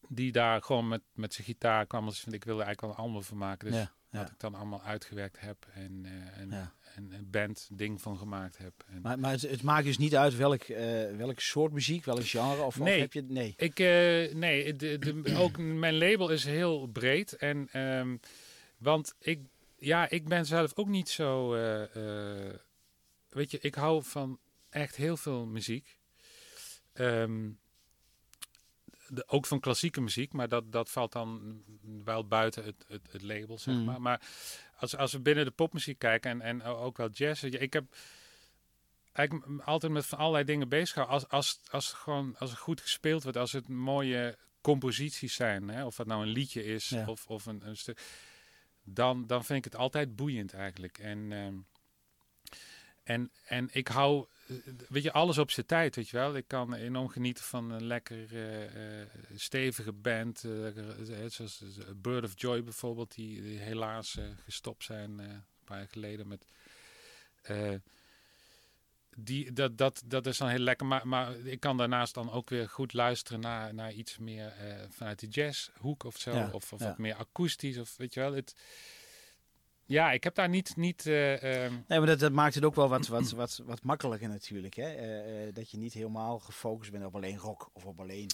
[0.07, 2.05] die daar gewoon met, met zijn gitaar kwam.
[2.05, 3.67] Dus ik wilde eigenlijk wel een album van maken.
[3.71, 4.19] Dus Ja, ja.
[4.19, 6.73] wat ik dan allemaal uitgewerkt heb en, eh, en, Ja.
[6.95, 8.73] En een band ding van gemaakt heb.
[8.87, 12.25] En Maar, maar het, het maakt dus niet uit welk, eh, welk soort muziek, welk
[12.25, 12.99] genre of, of Nee.
[12.99, 13.53] heb je nee.
[13.57, 17.33] Ik, eh, nee, de, de, ook mijn label is heel breed.
[17.35, 18.17] En, ehm,
[18.77, 19.39] want ik,
[19.77, 21.53] ja, ik ben zelf ook niet zo.
[21.53, 22.53] eh,
[23.29, 25.97] weet je, ik hou van echt heel veel muziek.
[26.93, 27.49] Ehm,
[29.11, 31.61] de, ook van klassieke muziek, maar dat, dat valt dan
[32.03, 33.83] wel buiten het, het, het label, zeg Mm.
[33.83, 34.01] maar.
[34.01, 34.21] Maar
[34.77, 37.43] als, als we binnen de popmuziek kijken en, en ook wel jazz.
[37.43, 37.85] Ik heb
[39.11, 41.29] eigenlijk altijd met van allerlei dingen bezig gehouden.
[41.29, 45.85] Als, als, als, gewoon, als het goed gespeeld wordt, als het mooie composities zijn, hè,
[45.85, 47.05] of het nou een liedje is Ja.
[47.07, 48.01] of, of een, een stuk,
[48.83, 50.97] dan, dan vind ik het altijd boeiend eigenlijk.
[50.97, 51.53] En, ehm,
[53.03, 54.25] en, en ik hou,
[54.89, 56.35] weet je, alles op zijn tijd, weet je wel.
[56.35, 61.63] Ik kan enorm genieten van een lekker eh, eh, stevige band, eh, zoals
[61.95, 66.45] Bird of Joy bijvoorbeeld, die, die helaas gestopt zijn een paar jaar geleden met...
[69.15, 70.87] die, dat, dat, dat is dan heel lekker.
[70.87, 74.53] Maar, maar ik kan daarnaast dan ook weer goed luisteren naar, naar iets meer
[74.89, 76.31] vanuit de jazzhoek of zo.
[76.31, 76.87] Ja, of of ja.
[76.87, 77.77] wat meer akoestisch.
[77.77, 78.33] Of weet je wel.
[78.33, 78.55] Het,
[79.91, 80.75] ja, ik heb daar niet.
[80.75, 83.83] niet eh, ehm, Nee, maar dat, dat maakt het ook wel wat, wat, wat, wat
[83.83, 84.75] makkelijker natuurlijk.
[84.75, 84.89] Hè?
[84.93, 88.29] Eh, eh, dat je niet helemaal gefocust bent op alleen rock of op alleen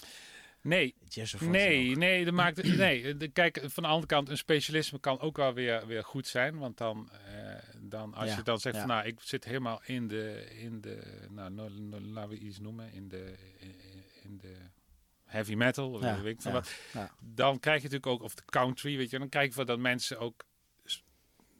[0.62, 0.94] nee,
[1.40, 3.16] nee, nee, dat maakt nee.
[3.16, 6.58] De, kijk, van de andere kant, een specialisme kan ook wel weer, weer goed zijn.
[6.58, 7.10] Want dan,
[7.78, 8.80] dan als Ja, je dan zegt ja.
[8.80, 12.58] van nou, ik zit helemaal in de, in de nou, no, no, laten we iets
[12.58, 13.74] noemen, in de, in,
[14.22, 14.54] in de
[15.24, 16.70] heavy metal, of Ja, weet ik van wat.
[17.20, 19.78] Dan krijg je natuurlijk ook, of de country, weet je, dan krijg je van dat
[19.78, 20.44] mensen ook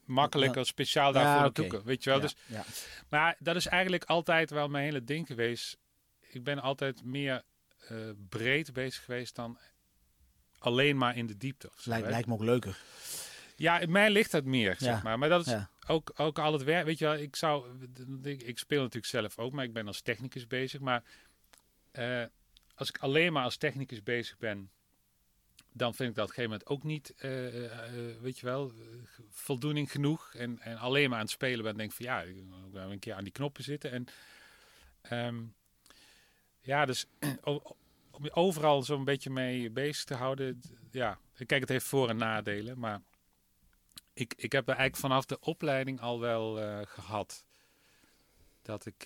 [0.09, 2.21] makkelijker speciaal daarvoor naartoe weet je wel.
[2.21, 2.65] Dus, ja.
[3.09, 5.77] maar dat is eigenlijk altijd wel mijn hele ding geweest.
[6.21, 7.43] Ik ben altijd meer
[7.89, 7.97] eh,
[8.29, 9.59] breed bezig geweest dan
[10.59, 11.71] alleen maar in de diepte.
[11.77, 12.79] Zo, Lijkt, me ook leuker.
[13.57, 15.19] Ja, mij ligt dat meer, Ja, zeg maar.
[15.19, 15.71] Maar dat is Ja.
[15.87, 16.85] ook, ook al het werk.
[16.85, 17.67] Weet je wel, ik zou.
[18.23, 20.81] Ik, ik speel natuurlijk zelf ook, maar ik ben als technicus bezig.
[20.81, 21.03] Maar
[21.91, 22.25] eh,
[22.75, 24.71] als ik alleen maar als technicus bezig ben,
[25.79, 28.47] dan vind ik dat op een gegeven moment ook niet, eh, eh, eh, weet je
[28.47, 28.73] wel,
[29.31, 30.35] voldoening genoeg.
[30.35, 32.37] En, en alleen maar aan het spelen ben, denk ik van ja, ik
[32.73, 33.91] wil een keer aan die knoppen zitten.
[33.91, 34.07] En
[35.03, 35.43] ehm,
[36.61, 37.07] ja, dus
[38.11, 40.61] om je overal zo'n beetje mee bezig te houden.
[40.91, 43.01] Ja, kijk, het heeft voor- en nadelen, maar
[44.13, 47.45] ik, ik heb er eigenlijk vanaf de opleiding al wel eh, gehad.
[48.63, 49.03] Dat ik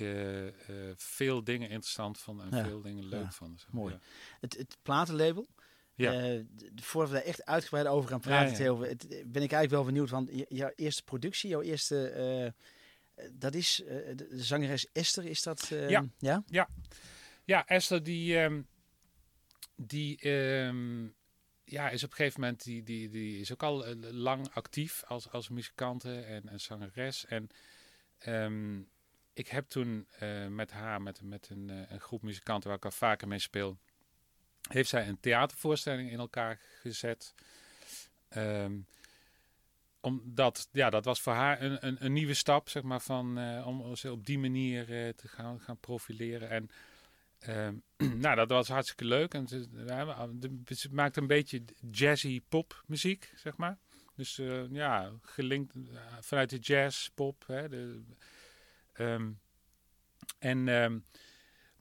[0.96, 3.66] veel dingen interessant vond en Ja, veel dingen leuk ja, vond.
[3.70, 3.92] Mooi.
[3.94, 4.00] ja.
[4.40, 5.46] Het, het platenlabel.
[5.94, 6.12] Ja.
[6.12, 6.40] Eh,
[6.74, 8.88] d- voordat we daar echt uitgebreid over gaan praten, Ja, ja.
[8.88, 10.10] Het- ben ik eigenlijk wel benieuwd.
[10.10, 12.52] Want je- jouw eerste productie, jouw eerste, eh, eh,
[13.32, 15.70] dat is eh, de, de zangeres Esther, is dat?
[15.70, 16.04] eh, Ja.
[16.18, 16.68] ja?
[17.44, 18.62] Ja, Esther die, ehm,
[19.76, 21.04] die ehm,
[21.64, 25.02] ja, is op een gegeven moment, die, die, die is ook al eh, lang actief
[25.06, 27.24] als, als muzikante en, en zangeres.
[27.26, 27.48] En
[28.18, 28.80] ehm,
[29.32, 32.84] ik heb toen eh, met haar, met, met een, eh, een groep muzikanten waar ik
[32.84, 33.78] al vaker mee speel,
[34.68, 37.34] heeft zij een theatervoorstelling in elkaar gezet.
[38.28, 38.78] Ehm,
[40.00, 43.66] omdat, ja, dat was voor haar een, een, een nieuwe stap, zeg maar, van, eh,
[43.66, 46.50] om ze op die manier eh, te gaan, gaan profileren.
[46.50, 46.70] En
[47.38, 47.74] ehm,
[48.20, 49.34] nou, dat was hartstikke leuk.
[49.34, 53.78] En ze, ja, de- ze maakte een beetje jazzy popmuziek, zeg maar.
[54.14, 55.74] Dus eh, ja, gelinkt
[56.20, 57.44] vanuit de jazz, pop.
[57.46, 58.02] Hè, de,
[58.92, 59.30] ehm,
[60.38, 60.68] en,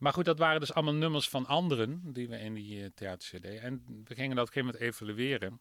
[0.02, 3.44] maar goed, dat waren dus allemaal nummers van anderen die we in die eh theater-cd.
[3.44, 5.60] En we gingen dat op een gegeven moment evalueren.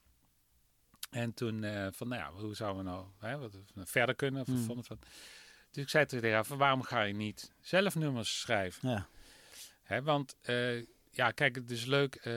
[1.09, 4.41] En toen eh, van, nou ja, hoe zouden we nou hè, wat, verder kunnen?
[4.41, 4.57] Of Mm.
[4.57, 4.99] vonden van.
[5.71, 8.89] Dus ik zei tegen haar, van waarom ga je niet zelf nummers schrijven?
[8.89, 9.07] Ja.
[9.83, 10.79] Hè, want eh,
[11.11, 12.29] ja, kijk, het is leuk,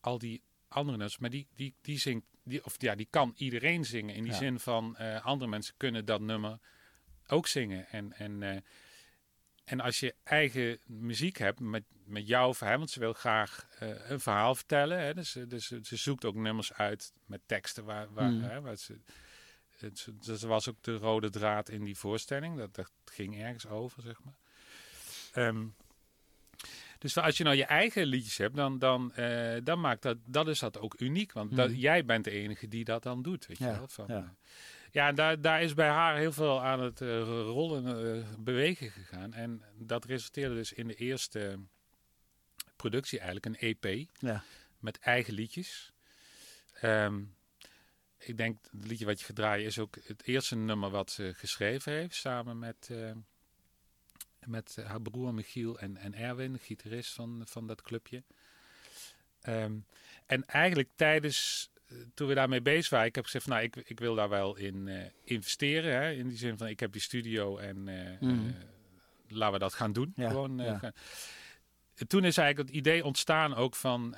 [0.00, 3.84] al die andere nummers, maar die, die, die zingt, die, of ja, die kan iedereen
[3.84, 4.14] zingen.
[4.14, 4.38] In die Ja.
[4.38, 6.58] zin van, andere mensen kunnen dat nummer
[7.26, 7.86] ook zingen.
[7.88, 8.64] En, en,
[9.66, 14.10] en als je eigen muziek hebt met, met jouw verhaal, want ze wil graag eh,
[14.10, 14.98] een verhaal vertellen.
[15.00, 18.42] Hè, dus, dus ze zoekt ook nummers uit met teksten waar, waar, Mm.
[18.42, 18.98] hè, waar ze...
[19.78, 22.56] Het, ze- dat was ook de rode draad in die voorstelling.
[22.58, 24.38] Dat, dat ging ergens over, zeg maar.
[25.32, 25.66] Ehm,
[26.98, 30.48] dus als je nou je eigen liedjes hebt, dan, dan, eh, dan maakt dat, dat
[30.48, 31.32] is dat ook uniek.
[31.32, 31.78] Want dat, Mhm.
[31.78, 33.88] jij bent de enige die dat dan doet, weet je wel.
[33.88, 34.34] Van, ja.
[34.96, 39.32] Ja, daar, daar is bij haar heel veel aan het eh, rollen, eh, bewegen gegaan.
[39.32, 41.58] En dat resulteerde dus in de eerste
[42.76, 44.44] productie eigenlijk, een EP Ja.
[44.78, 45.92] met eigen liedjes.
[46.72, 47.22] Ehm,
[48.18, 51.32] ik denk, het liedje wat je gaat draaien is ook het eerste nummer wat ze
[51.36, 52.14] geschreven heeft.
[52.14, 53.12] Samen met, eh,
[54.46, 58.22] met haar broer Michiel en, en Erwin, de gitarist van, van dat clubje.
[59.40, 59.78] Ehm,
[60.26, 61.70] en eigenlijk tijdens,
[62.14, 64.56] toen we daarmee bezig waren, ik heb gezegd, van, nou, ik, ik wil daar wel
[64.56, 65.92] in uh, investeren.
[65.92, 68.54] Hè, in die zin van, ik heb die studio en uh, mm.
[69.28, 70.12] laten we dat gaan doen.
[70.16, 70.78] Ja, Gewoon, ja.
[70.78, 70.92] gaan.
[72.06, 74.14] Toen is eigenlijk het idee ontstaan ook van,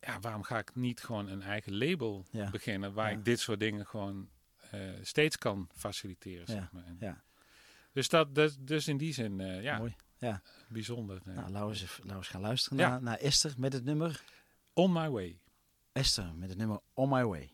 [0.00, 3.86] ja, waarom ga ik niet gewoon een eigen label beginnen, waar ik dit soort dingen
[3.86, 4.28] gewoon
[5.02, 6.46] steeds kan faciliteren.
[6.46, 6.84] Zeg maar.
[7.00, 7.22] ja.
[7.92, 9.78] Dus, dat, dus, dus in die zin, ja.
[9.78, 9.96] Mooi.
[10.18, 10.42] Ja.
[10.68, 11.20] Bijzonder.
[11.24, 14.22] Nou, laten we, eens, laten we gaan luisteren naar, naar Esther met het nummer...
[14.72, 15.38] On My Way.
[15.98, 17.50] Esther met het nummer On My Way.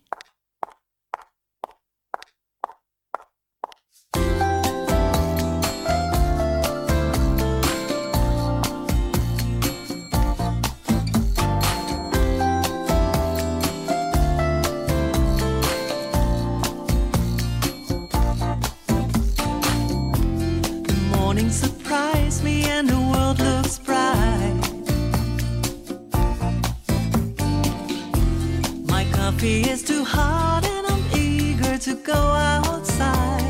[29.44, 33.42] therapy is too hard and I'm eager to go outside.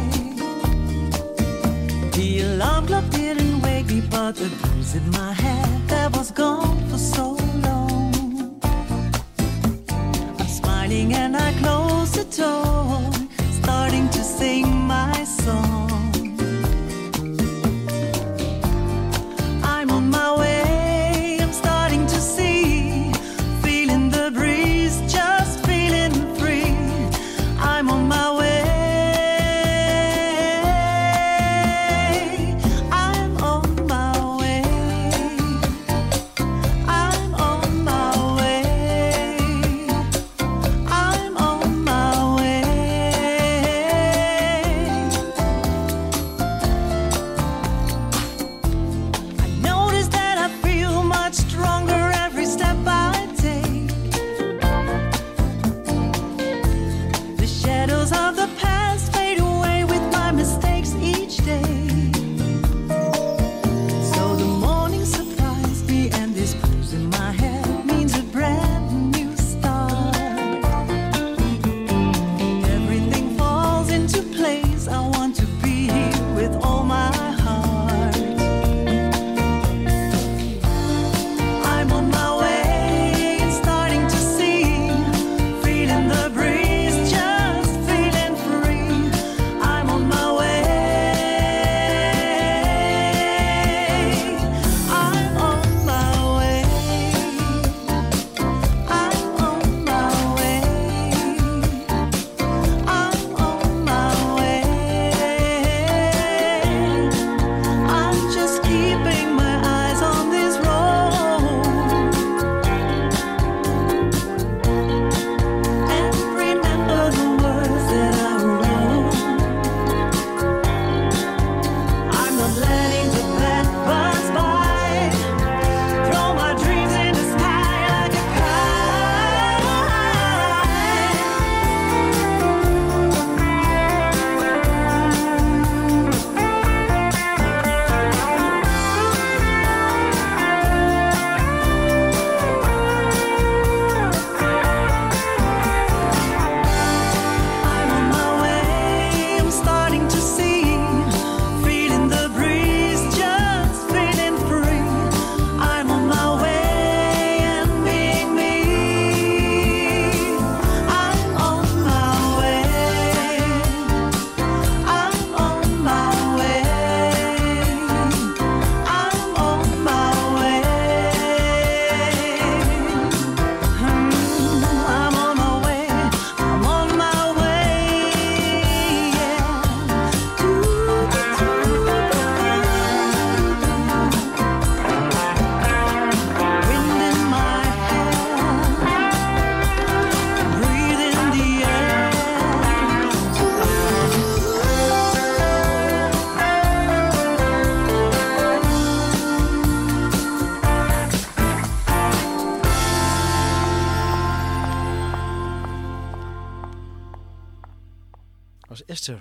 [2.12, 6.88] The alarm clock didn't wake me, but the bruise in my head that was gone
[6.88, 7.43] for so long.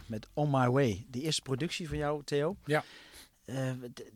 [0.06, 1.06] Met On My Way.
[1.10, 2.58] De eerste productie van jou, Theo.
[2.66, 2.84] Ja.
[3.46, 3.72] Uh,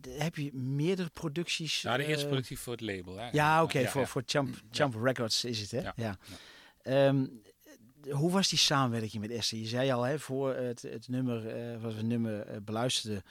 [0.09, 1.81] heb je meerdere producties?
[1.81, 3.17] Ja, de eerste uh, productie voor het label.
[3.17, 3.29] Hè?
[3.31, 4.07] Ja, oké, ja, voor, ja.
[4.07, 5.89] voor Champ, Champ Records is het, hè?
[5.95, 6.17] Ja.
[7.07, 7.41] Um,
[8.09, 9.59] hoe was die samenwerking met Esther?
[9.59, 13.23] Je zei al, hè, voor het, het nummer, uh, wat we nummer beluisterden,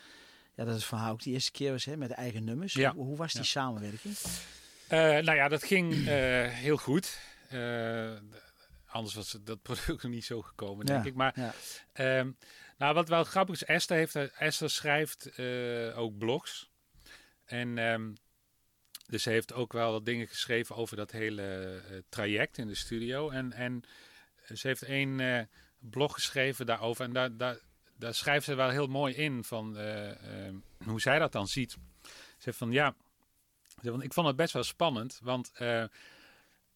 [0.55, 2.75] ja, dat het van haar ook die eerste keer was, hè, met eigen nummers.
[2.75, 4.15] Hoe, hoe, was die samenwerking?
[4.89, 6.05] nou ja, dat ging
[6.51, 7.19] heel goed.
[8.97, 11.15] Anders was dat product nog niet zo gekomen, denk ik.
[11.15, 11.55] Maar ja.
[11.93, 12.31] Ehm,
[12.79, 15.39] nou, wat wel grappig is, Esther, heeft, Esther schrijft
[15.95, 16.71] ook blogs.
[17.45, 18.15] En um,
[19.07, 23.31] dus ze heeft ook wel wat dingen geschreven over dat hele traject in de studio.
[23.31, 23.83] En, en
[24.55, 27.05] ze heeft één blog geschreven daarover.
[27.05, 27.59] En daar, daar,
[27.97, 30.11] daar schrijft ze wel heel mooi in van uh,
[30.85, 31.77] hoe zij dat dan ziet.
[32.03, 32.95] Ze zegt van ja,
[33.83, 35.53] ik vond het best wel spannend, want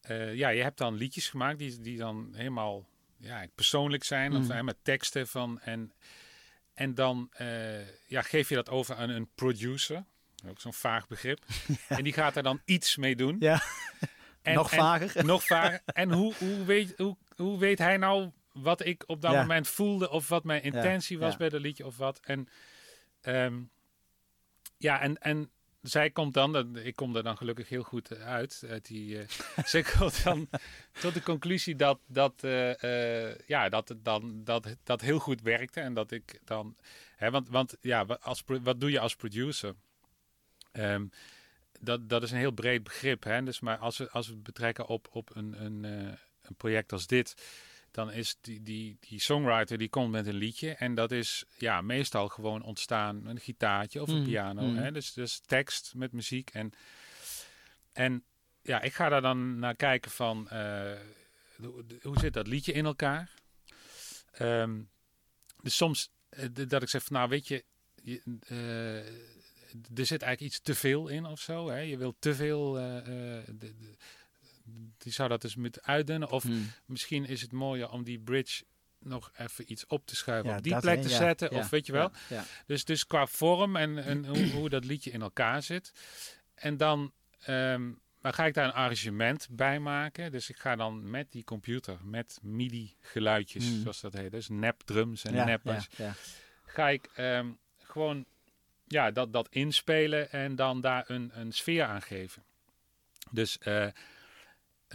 [0.09, 2.85] uh, ja, je hebt dan liedjes gemaakt die, die dan helemaal
[3.17, 4.37] ja, persoonlijk zijn, mm.
[4.37, 5.93] of met teksten van en
[6.73, 7.29] en dan
[8.07, 10.03] ja, geef je dat over aan een producer,
[10.47, 11.45] ook zo'n vaag begrip,
[11.87, 13.35] en die gaat er dan iets mee doen.
[13.39, 13.61] Ja.
[14.41, 15.17] En, nog vager.
[15.17, 15.81] En, nog vager.
[15.85, 20.09] En hoe, hoe, weet, hoe, hoe weet hij nou wat ik op dat moment voelde
[20.09, 22.19] of wat mijn intentie was bij dat liedje of wat.
[22.19, 22.47] En
[23.21, 23.69] um,
[24.77, 25.51] ja, en, en
[25.81, 28.63] zij komt dan, ik kom er dan gelukkig heel goed uit.
[28.69, 29.15] uit die,
[29.73, 30.49] uh, komt dan
[30.99, 35.79] tot de conclusie dat, dat, uh, ja, dat het dan dat, dat heel goed werkte.
[35.79, 36.75] En dat ik dan.
[37.15, 39.75] Hè, want, want ja, als, wat doe je als producer?
[40.73, 41.09] Um,
[41.79, 43.23] dat, dat is een heel breed begrip.
[43.23, 43.43] Hè?
[43.43, 45.83] Dus maar als we, als we betrekken op, op een, een,
[46.41, 47.35] een project als dit
[47.91, 50.71] dan is die, die, die songwriter die komt met een liedje.
[50.71, 54.61] En dat is ja, meestal gewoon ontstaan een gitaartje of een mm, piano.
[54.61, 54.77] Mm.
[54.77, 54.91] Hè?
[54.91, 56.49] Dus, dus tekst met muziek.
[56.49, 56.71] En,
[57.91, 58.23] en
[58.61, 60.91] ja, ik ga daar dan naar kijken van uh,
[62.01, 63.31] hoe zit dat liedje in elkaar?
[64.39, 64.89] Um,
[65.61, 67.63] dus soms uh, dat ik zeg van nou weet je,
[68.03, 68.97] je uh,
[69.97, 71.69] er zit eigenlijk iets te veel in of zo.
[71.69, 71.79] Hè?
[71.79, 72.73] Je wilt te veel.
[72.73, 73.95] De, de,
[74.97, 76.31] die zou dat dus moeten uitdunnen.
[76.31, 76.71] Of hmm.
[76.85, 78.63] misschien is het mooier om die bridge
[78.99, 81.51] nog even iets op te schuiven, op die plek te zetten.
[81.51, 82.11] of weet je wel.
[82.65, 85.91] Dus, dus qua vorm en, en hoe, hoe, dat liedje in elkaar zit.
[86.55, 87.11] En dan
[87.47, 90.31] um, maar ga ik daar een arrangement bij maken.
[90.31, 93.81] Dus ik ga dan met die computer, met MIDI geluidjes, hmm.
[93.81, 94.31] zoals dat heet.
[94.31, 95.85] Dus nep drums en nep
[96.65, 98.25] Ga ik um, gewoon
[98.87, 102.43] ja, dat, dat inspelen en dan daar een, een sfeer aan geven.
[103.31, 103.87] Dus uh,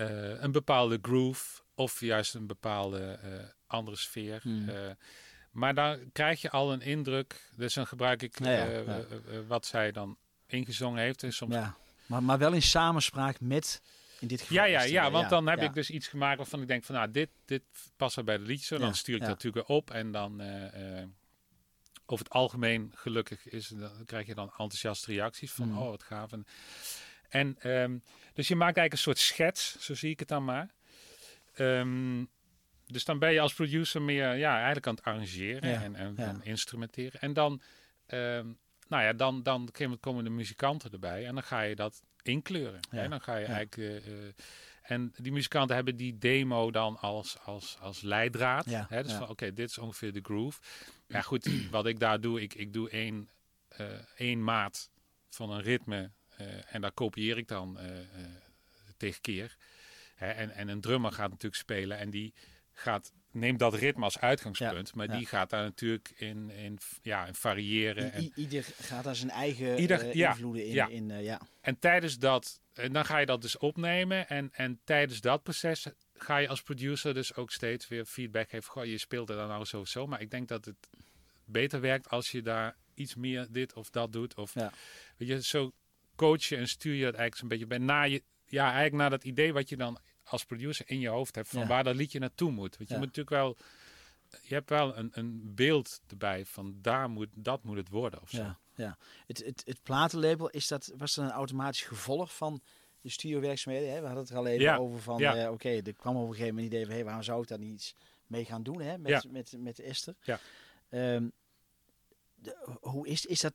[0.01, 3.33] uh, een bepaalde groove of juist een bepaalde uh,
[3.67, 4.41] andere sfeer.
[4.43, 4.69] Hmm.
[4.69, 4.75] Uh,
[5.51, 7.51] maar dan krijg je al een indruk.
[7.57, 9.05] Dus dan gebruik ik ja, ja,
[9.47, 10.17] wat zij dan
[10.47, 11.23] ingezongen heeft.
[11.23, 11.55] En soms...
[11.55, 11.77] Ja,
[12.07, 13.83] maar, maar wel in samenspraak met
[14.21, 14.57] in dit geval.
[14.57, 17.11] Ja, ja, ja, want dan heb ik dus iets gemaakt waarvan ik denk van nou,
[17.11, 17.63] dit, dit
[17.97, 18.79] past er bij de liedje.
[18.79, 20.43] Dan stuur ik dat natuurlijk op en dan
[22.07, 25.79] over het algemeen gelukkig is, dan krijg je dan enthousiaste reacties van hmm.
[25.79, 26.33] oh wat gaaf.
[26.33, 26.47] En,
[27.29, 28.03] en um,
[28.35, 30.75] dus je maakt eigenlijk een soort schets, zo zie ik het dan maar.
[31.59, 32.29] Um,
[32.87, 36.41] dus dan ben je als producer meer ja, eigenlijk aan het arrangeren en, en, en,
[36.43, 37.21] instrumenteren.
[37.21, 37.53] En dan,
[38.07, 38.59] um,
[38.89, 39.71] nou ja, dan, dan
[40.01, 42.81] komen de muzikanten erbij en dan ga je dat inkleuren.
[42.91, 42.99] Ja.
[42.99, 43.09] Hè?
[43.09, 43.77] Dan ga je eigenlijk.
[43.77, 44.33] Uh, uh,
[44.83, 48.65] en die muzikanten hebben die demo dan als, als, als leidraad.
[48.65, 49.03] Hè?
[49.03, 50.61] Dus van oké, dit is ongeveer de groove.
[51.07, 53.29] Ja, goed, wat ik daar doe, ik, ik doe één,
[53.81, 54.91] uh, één maat
[55.29, 56.09] van een ritme eh,
[56.67, 58.07] en daar kopieer ik dan eh, eh,
[58.97, 59.57] tegen keer.
[60.15, 62.35] Hè, en, en een drummer gaat natuurlijk spelen en die
[62.73, 67.35] gaat neemt dat ritme als uitgangspunt, maar die gaat daar natuurlijk in, in, ja, in
[67.35, 68.13] variëren.
[68.13, 70.73] en, ieder gaat daar zijn eigen ieder, invloeden in.
[70.73, 70.89] Ja.
[70.89, 71.41] in ja.
[71.61, 75.87] En tijdens dat, en dan ga je dat dus opnemen en, en tijdens dat proces
[76.15, 78.71] ga je als producer dus ook steeds weer feedback geven.
[78.71, 80.89] Goh, je speelt er dan nou zo zo, maar ik denk dat het
[81.45, 84.35] beter werkt als je daar iets meer dit of dat doet.
[84.35, 84.53] Of
[85.17, 85.73] weet je, zo
[86.17, 87.79] coach je en stuur je dat eigenlijk zo'n beetje bij.
[87.79, 91.35] Na je, ja, eigenlijk naar dat idee wat je dan als producer in je hoofd
[91.35, 92.77] hebt van waar dat liedje naartoe moet.
[92.77, 93.57] Want je moet natuurlijk wel,
[94.43, 98.31] je hebt wel een, een beeld erbij van daar moet, dat moet het worden of
[98.31, 98.37] zo.
[98.37, 98.99] Ja, ja.
[99.27, 102.63] Het, het, het platenlabel, is dat, was dat een automatisch gevolg van
[103.01, 103.93] de studiowerkzaamheden?
[103.93, 104.01] Hè?
[104.01, 105.45] We hadden het er al even over van, ja.
[105.45, 107.59] Uh, oké, er kwam op een gegeven moment idee van, hey, waarom zou ik daar
[107.59, 107.95] niet iets
[108.27, 108.99] mee gaan doen hè?
[108.99, 110.15] Met, met, met, met Esther?
[110.23, 110.41] Ja.
[110.91, 111.33] Um,
[112.35, 113.55] de, hoe is, is dat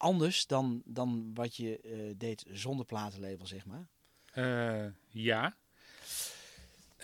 [0.00, 3.86] anders dan, dan wat je uh, deed zonder platenlabel, zeg maar?
[4.34, 5.56] Uh, ja.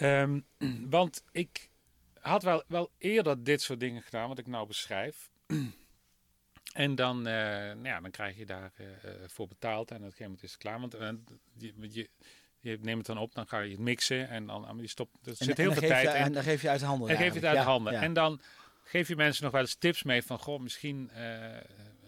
[0.01, 0.45] Um,
[0.97, 1.71] want ik
[2.21, 5.31] had wel, wel eerder dit soort dingen gedaan, wat ik nou beschrijf.
[6.73, 8.87] en dan, uh, nou ja, dan krijg je daarvoor
[9.27, 10.81] voor betaald en op een gegeven moment is het klaar.
[10.81, 10.97] Want
[11.59, 12.09] je, je,
[12.61, 15.11] je neemt het dan op, dan ga je het mixen en dan ah, die stop.
[15.25, 16.15] Er zit heel veel tijd in.
[16.15, 17.09] En dan geef je uit de handen.
[17.09, 17.93] En geef je het uit de handen.
[17.93, 18.41] En dan
[18.83, 21.11] geef je mensen nog wel eens tips mee van, goh, misschien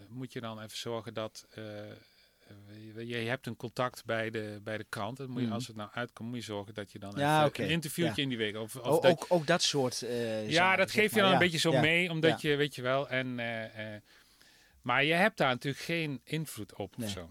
[0.09, 1.65] moet je dan even zorgen dat uh,
[3.07, 5.17] je, hebt een contact bij de, bij de krant.
[5.17, 5.53] Dan moet je, mm.
[5.53, 8.37] Als het nou uitkomt, moet je zorgen dat je dan ja, een interviewtje in die
[8.37, 8.55] week.
[8.55, 10.01] Of, of dat, ook, ook dat soort.
[10.01, 13.09] Uh, ja, dat geef je dan een beetje zo mee, omdat je, weet je wel.
[13.09, 13.63] En, uh,
[14.81, 17.07] maar je hebt daar natuurlijk geen invloed op nee.
[17.07, 17.29] of zo.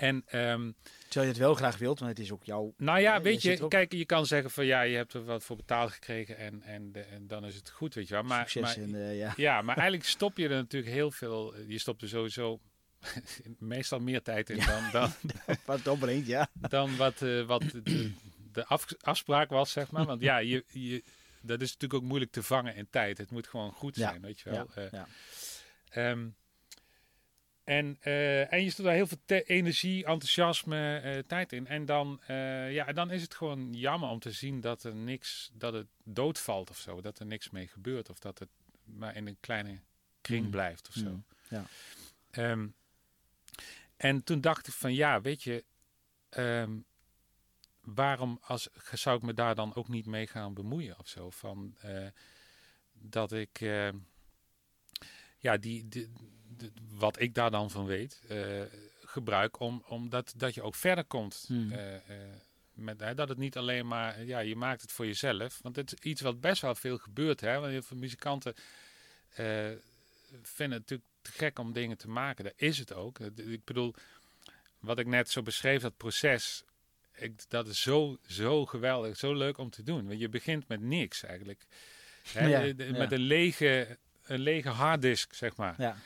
[0.00, 0.74] En, um,
[1.08, 2.74] Terwijl je het wel graag wilt, want het is ook jouw...
[2.76, 5.56] Nou ja, weet je, kijk, je kan zeggen van ja, je hebt er wat voor
[5.56, 8.22] betaald gekregen en, en, dan is het goed, weet je wel.
[8.22, 9.32] Maar, Succes maar, in, uh, ja.
[9.36, 11.54] ja, maar eigenlijk stop je er natuurlijk heel veel...
[11.66, 12.60] Je stopt er sowieso
[13.58, 14.90] meestal meer tijd in dan...
[14.92, 15.12] dan
[15.66, 16.48] wat opbrengt, ja.
[16.54, 18.12] Dan wat, uh, wat de,
[18.52, 20.04] de af, afspraak was, zeg maar.
[20.04, 21.02] Want ja, je, je,
[21.40, 23.18] dat is natuurlijk ook moeilijk te vangen in tijd.
[23.18, 24.20] Het moet gewoon goed zijn, ja.
[24.20, 24.68] weet je wel.
[24.74, 25.06] Ja.
[25.94, 26.10] Uh.
[26.10, 26.34] Um,
[27.70, 31.66] en, uh, en je stopt daar heel veel energie, enthousiasme, uh, tijd in.
[31.66, 35.50] En dan, uh, ja, dan is het gewoon jammer om te zien dat er niks,
[35.52, 37.00] dat het doodvalt of zo.
[37.00, 38.10] Dat er niks mee gebeurt.
[38.10, 38.48] Of dat het
[38.84, 39.80] maar in een kleine
[40.20, 40.50] kring Mm.
[40.50, 41.10] blijft of zo.
[41.10, 41.24] Mm.
[41.48, 41.64] Ja.
[42.50, 42.74] Um,
[43.96, 45.64] en toen dacht ik van ja, weet je,
[46.36, 46.84] um,
[47.80, 51.30] waarom als, zou ik me daar dan ook niet mee gaan bemoeien of zo?
[51.30, 51.76] Van
[52.92, 53.58] dat ik,
[55.38, 56.10] ja, die, die
[56.90, 58.62] wat ik daar dan van weet, uh,
[59.04, 61.44] gebruik om, om dat, dat je ook verder komt.
[61.46, 61.72] Hmm.
[61.72, 62.00] Uh, uh,
[62.72, 65.58] met, hè, dat het niet alleen maar, ja, je maakt het voor jezelf.
[65.62, 67.40] Want het is iets wat best wel veel gebeurt.
[67.40, 67.58] Hè?
[67.58, 68.54] Want heel veel muzikanten
[70.42, 72.44] vinden het natuurlijk te gek om dingen te maken.
[72.44, 73.18] Dat is het ook.
[73.36, 73.94] Ik bedoel,
[74.78, 76.64] wat ik net zo beschreef, dat proces.
[77.14, 80.06] Ik, dat is zo, zo geweldig, zo leuk om te doen.
[80.06, 81.66] Want je begint met niks eigenlijk.
[82.32, 82.46] Hè?
[82.46, 83.10] Ja, met ja.
[83.10, 85.74] een lege, een lege harddisk, zeg maar.
[85.78, 85.96] Ja.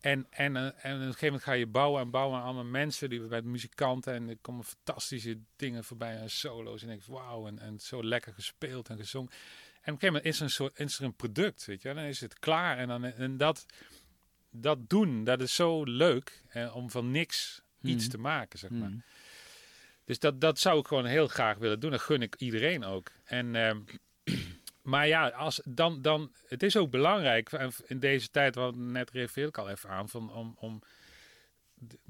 [0.00, 3.10] En, en, en op een gegeven moment ga je bouwen en bouwen aan allemaal mensen,
[3.10, 4.14] die bij muzikanten.
[4.14, 6.82] En er komen fantastische dingen voorbij en solo's.
[6.82, 9.30] En ik denk, wauw, en, en zo lekker gespeeld en gezongen.
[9.30, 11.94] En op een gegeven moment is er een, soort, is er een product, weet je
[11.94, 12.78] Dan is het klaar.
[12.78, 13.66] En, dan, en dat,
[14.50, 18.12] dat doen, dat is zo leuk eh, om van niks iets Hmm.
[18.12, 18.90] te maken, zeg maar.
[18.90, 19.02] Mm.
[20.04, 21.90] Dus dat, dat zou ik gewoon heel graag willen doen.
[21.90, 23.10] Dat gun ik iedereen ook.
[23.24, 23.54] En...
[23.54, 23.80] ehm,
[24.90, 27.52] maar ja, als, dan, dan, het is ook belangrijk
[27.86, 30.82] in deze tijd, wat net refereer ik al even aan, van, om, om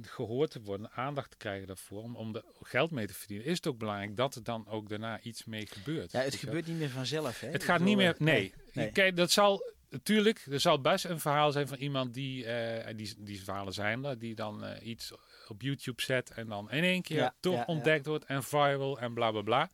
[0.03, 3.57] gehoord te worden, aandacht te krijgen daarvoor, om, om er geld mee te verdienen, is
[3.57, 6.12] het ook belangrijk dat er dan ook daarna iets mee gebeurt.
[6.12, 7.41] Ja, het gebeurt niet meer vanzelf.
[7.41, 7.49] Hè?
[7.49, 8.55] Het gaat niet meer, nee.
[8.72, 8.91] nee.
[8.91, 13.14] Kijk, dat zal, natuurlijk, er zal best een verhaal zijn van iemand die, uh, die,
[13.18, 15.12] die verhalen zijn er, die dan uh, iets
[15.49, 18.99] op YouTube zet en dan in één keer Ja, toch ja, ontdekt wordt en viral
[18.99, 19.70] en bla bla bla.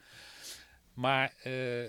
[0.94, 1.84] Maar uh,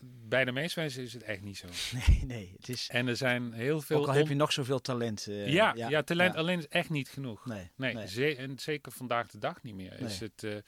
[0.00, 1.66] bij de meeste mensen is het echt niet zo.
[2.06, 2.52] Nee, nee.
[2.56, 2.88] Het is...
[2.88, 4.00] En er zijn heel veel...
[4.00, 5.26] Ook al heb je nog zoveel talent.
[5.26, 6.38] Uh, ja, ja, ja, talent ja.
[6.38, 7.46] alleen is echt niet genoeg.
[7.46, 8.08] Nee, nee, nee.
[8.08, 9.90] Ze en zeker vandaag de dag niet meer.
[9.90, 10.10] Nee.
[10.10, 10.58] Is het, uh,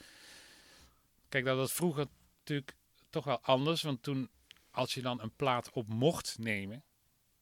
[1.29, 2.07] kijk, dat was vroeger
[2.39, 2.75] natuurlijk
[3.09, 3.81] toch wel anders.
[3.81, 4.29] Want toen,
[4.71, 6.83] als je dan een plaat op mocht nemen...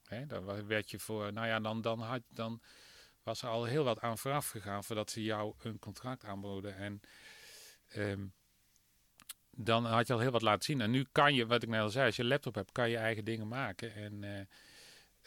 [0.03, 1.33] Hè, dan werd je voor...
[1.33, 2.61] Nou ja, dan, dan, had, dan
[3.23, 4.83] was er al heel wat aan vooraf gegaan...
[4.83, 6.75] voordat ze jou een contract aanboden.
[6.75, 7.01] En...
[7.95, 8.33] Um,
[9.61, 10.81] dan had je al heel wat laten zien.
[10.81, 12.97] En nu kan je, wat ik net al zei, als je laptop hebt, kan je
[12.97, 13.95] eigen dingen maken.
[13.95, 14.39] En, uh,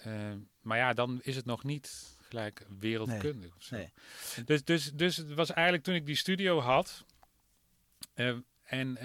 [0.06, 3.70] uh, maar ja, dan is het nog niet gelijk wereldkundig.
[3.70, 3.80] Nee.
[4.36, 4.44] Nee.
[4.44, 7.04] Dus, dus, dus het was eigenlijk toen ik die studio had
[8.14, 8.96] uh, en,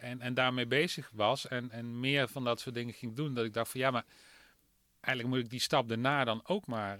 [0.00, 3.44] en, en daarmee bezig was en, en meer van dat soort dingen ging doen, dat
[3.44, 4.04] ik dacht van ja, maar
[5.00, 6.98] eigenlijk moet ik die stap daarna dan ook maar.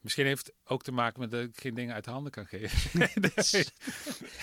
[0.00, 3.10] Misschien heeft het ook te maken met dat ik geen dingen uit handen kan geven.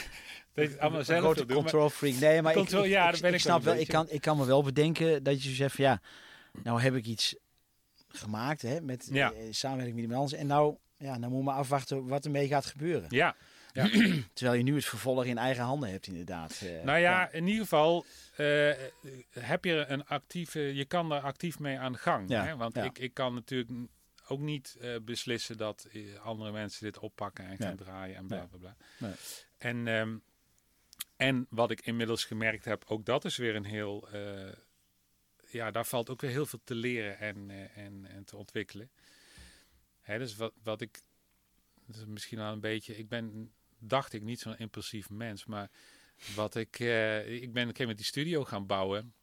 [0.53, 2.19] dat je het allemaal zelf grote doen, control freak.
[2.19, 3.75] Nee, maar control, ik, ja, ik, ben ik, snap wel.
[3.75, 6.01] Ik kan, ik kan me wel bedenken dat je zo zegt van ja,
[6.63, 7.35] nou heb ik iets
[8.07, 9.33] gemaakt hè, met ja.
[9.33, 12.65] uh, samenwerking met iemand anders en nou, ja, nou moet maar afwachten wat ermee gaat
[12.65, 13.05] gebeuren.
[13.09, 13.35] Ja.
[13.71, 13.89] ja.
[14.33, 16.61] Terwijl je nu het vervolg in eigen handen hebt inderdaad.
[16.63, 18.05] Uh, nou ja, ja, in ieder geval
[18.37, 18.71] uh,
[19.29, 22.29] heb je een actieve, je kan daar actief mee aan de gang.
[22.29, 22.45] Ja.
[22.45, 22.55] Hè?
[22.55, 23.71] Want ik, ik kan natuurlijk
[24.27, 25.87] ook niet uh, beslissen dat
[26.23, 27.85] andere mensen dit oppakken en gaan nee.
[27.85, 28.75] draaien en bla bla bla.
[28.97, 29.11] Nee.
[29.57, 30.23] En, um,
[31.21, 34.07] en wat ik inmiddels gemerkt heb, ook dat is weer een heel.
[34.13, 34.51] Uh,
[35.47, 38.91] ja, daar valt ook weer heel veel te leren en, en, en te ontwikkelen.
[40.01, 41.01] Hè, dus wat, wat ik.
[42.07, 42.97] Misschien al een beetje.
[42.97, 45.69] Ik ben, dacht ik, niet zo'n impulsief mens, maar
[46.35, 46.79] wat ik.
[46.79, 49.13] Uh, ik ben een keer met die studio gaan bouwen.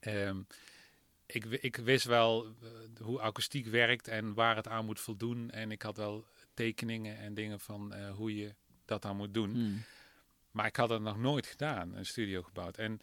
[0.00, 0.46] Um,
[1.26, 2.54] ik, ik, wist wel
[3.00, 5.50] hoe akoestiek werkt en waar het aan moet voldoen.
[5.50, 8.54] En ik had wel tekeningen en dingen van hoe je
[8.84, 9.50] dat dan moet doen.
[9.50, 9.84] Hmm.
[10.56, 12.76] Maar ik had het nog nooit gedaan, een studio gebouwd.
[12.76, 13.00] En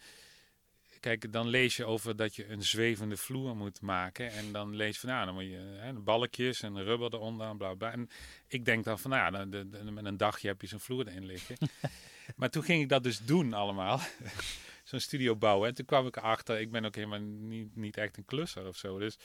[1.00, 4.30] kijk, dan lees je over dat je een zwevende vloer moet maken.
[4.30, 7.74] En dan lees je van, nou, dan moet je hè, balkjes en rubber eronder, bla
[7.74, 7.92] bla.
[7.92, 8.08] En
[8.46, 11.08] ik denk dan van, nou, dan, de, de, met een dagje heb je zo'n vloer
[11.08, 11.56] erin liggen.
[12.36, 14.00] maar toen ging ik dat dus doen allemaal.
[14.84, 15.68] zo'n studio bouwen.
[15.68, 18.76] En toen kwam ik erachter, ik ben ook helemaal niet, niet echt een klusser of
[18.76, 18.98] zo.
[18.98, 19.16] Dus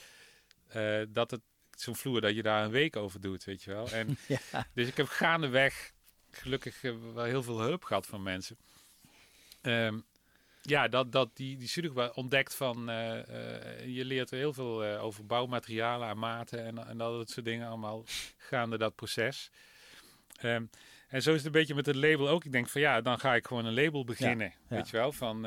[0.75, 3.89] uh, dat het zo'n vloer dat je daar een week over doet, weet je wel.
[3.89, 4.67] En ja.
[4.73, 5.91] dus ik heb gaandeweg
[6.31, 8.57] gelukkig uh, wel heel veel hulp gehad van mensen.
[9.61, 10.03] Um,
[10.61, 12.95] ja, dat, dat die, die studio ontdekt van, uh,
[13.85, 18.03] je leert er heel veel over bouwmaterialen en maten en, en dat soort dingen allemaal
[18.37, 19.51] gaande dat proces.
[20.43, 20.69] Um,
[21.07, 22.45] En zo is het een beetje met het label ook.
[22.45, 24.53] Ik denk van ja, dan ga ik gewoon een label beginnen.
[24.67, 25.11] Weet je wel?
[25.11, 25.45] Van,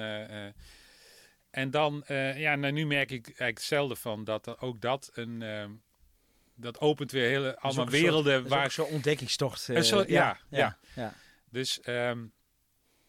[1.51, 2.05] en dan,
[2.37, 5.45] ja, nou, nu merk ik eigenlijk hetzelfde van dat ook dat een.
[6.63, 8.71] Dat opent weer hele allemaal werelden soort, waar.
[8.71, 9.61] Zo'n ontdekkingstocht.
[9.61, 11.15] Zo, ja, ja, ja, ja,
[11.51, 12.33] Dus um,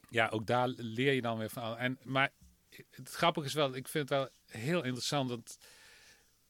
[0.10, 1.78] ja, ook daar leer je dan weer van.
[1.78, 2.32] En, maar
[2.92, 4.30] het grappige is wel, ik vind het wel
[4.62, 5.30] heel interessant.
[5.30, 5.58] Dat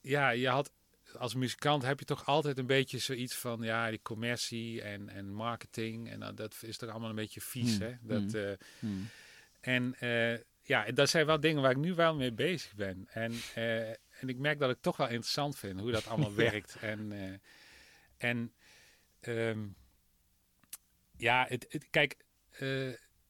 [0.01, 0.71] ja, je had
[1.17, 5.33] als muzikant heb je toch altijd een beetje zoiets van ja, die commercie en, en
[5.33, 6.09] marketing.
[6.09, 7.77] En uh, dat is toch allemaal een beetje vies.
[7.77, 7.87] Hmm.
[7.87, 7.93] Hè?
[8.01, 8.41] Dat, hmm.
[8.41, 9.09] Uh, hmm.
[9.61, 13.07] En uh, ja, dat zijn wel dingen waar ik nu wel mee bezig ben.
[13.09, 13.91] En, uh,
[14.23, 16.75] en ik merk dat ik toch wel interessant vind hoe dat allemaal werkt.
[16.81, 17.11] En,
[18.17, 18.53] en
[19.21, 19.75] um,
[21.17, 22.17] ja, het, het kijk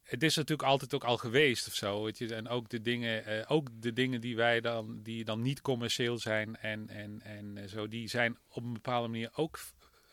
[0.04, 2.04] het is natuurlijk altijd ook al geweest of zo.
[2.04, 2.36] Weet je?
[2.36, 6.18] En ook de dingen, uh, ook de dingen die wij dan, die dan niet commercieel
[6.18, 9.60] zijn en, en, en zo, die zijn op een bepaalde manier ook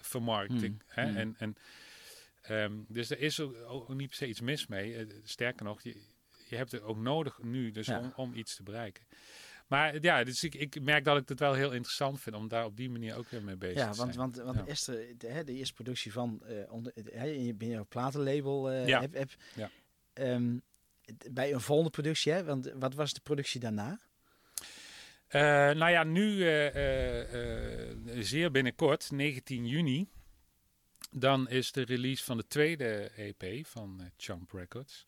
[0.01, 0.83] vermarkting.
[0.87, 1.05] Hmm.
[1.05, 1.05] Hè?
[1.05, 1.17] Hmm.
[1.17, 1.57] En, en,
[2.57, 5.07] um, dus er is ook, ook, niet per se iets mis mee.
[5.23, 6.03] Sterker nog, je,
[6.49, 7.99] je hebt het ook nodig nu dus ja.
[7.99, 9.05] om, om iets te bereiken.
[9.71, 12.65] Maar ja, dus ik, ik merk dat ik het wel heel interessant vind om daar
[12.65, 14.13] op die manier ook weer mee bezig ja, te zijn.
[14.13, 14.93] Want, want ja.
[15.17, 16.93] De, de, eerste productie van uh, onder,
[17.43, 18.73] je bent een platenlabel.
[18.73, 19.01] Uh, ja.
[19.01, 19.71] Heb, heb, ja.
[20.15, 20.63] Um,
[21.31, 22.45] bij een volgende productie, hè?
[22.45, 23.99] Want wat was de productie daarna?
[25.29, 25.41] Uh,
[25.71, 26.39] nou ja, nu
[28.23, 30.09] zeer binnenkort, 19 juni,
[31.11, 35.07] dan is de release van de tweede EP van Champ Records.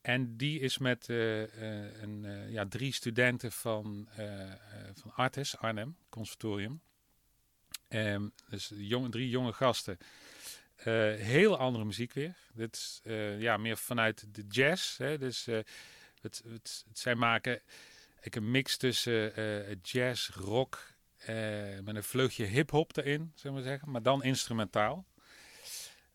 [0.00, 4.08] En die is met een, ja, drie studenten van,
[4.94, 6.80] van Artes, Arnhem, Conservatorium.
[7.88, 8.72] Um, dus
[9.10, 9.98] drie jonge gasten
[11.16, 12.34] heel andere muziek weer.
[12.52, 13.00] Dit is
[13.38, 14.98] ja, meer vanuit de jazz.
[14.98, 15.18] Hè?
[15.18, 15.66] Dus het,
[16.20, 17.60] het, het, zij maken
[18.20, 19.32] ik een mix tussen
[19.82, 20.94] jazz, rock
[21.82, 25.06] met een vleugje hip-hop erin, zullen we zeggen, maar dan instrumentaal.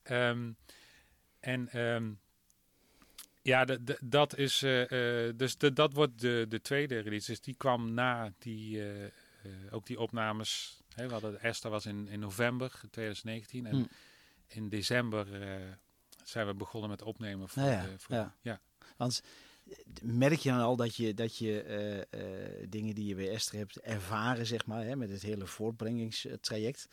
[0.03, 0.57] Um,
[1.39, 2.19] en um,
[3.45, 3.65] ja,
[4.03, 4.59] dat is
[5.35, 7.31] dus de, dat wordt de, de tweede release.
[7.31, 8.83] Dus die kwam na die,
[9.69, 10.79] ook die opnames.
[10.93, 11.05] Hè?
[11.05, 13.83] We hadden Esther was in, in november 2019 en hm
[14.47, 15.27] in december
[16.23, 17.49] zijn we begonnen met opnemen.
[17.49, 18.35] Voor, ja, voor, ja.
[18.41, 18.61] ja.
[18.97, 19.21] Want
[20.01, 22.07] merk je dan al dat je, dat je
[22.69, 26.89] dingen die je bij Esther hebt ervaren, zeg maar, hè, met het hele voortbrengingstraject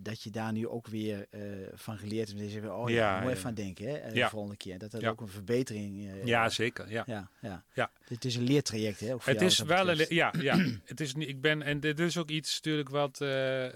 [0.00, 1.40] dat je daar nu ook weer uh,
[1.74, 2.52] van geleerd hebt.
[2.52, 4.78] Je oh ja, moet even aan denken, hè, de volgende keer.
[4.78, 6.90] Dat dat ook een verbetering uh, Ja, zeker.
[6.90, 7.02] Ja.
[7.06, 7.64] Ja, ja.
[7.72, 7.90] ja.
[8.04, 9.16] Het is een leertraject, hè?
[9.20, 10.56] Het is wel een ja, ja.
[10.84, 13.66] het is niet, ik ben, en dit is ook iets natuurlijk wat, uh,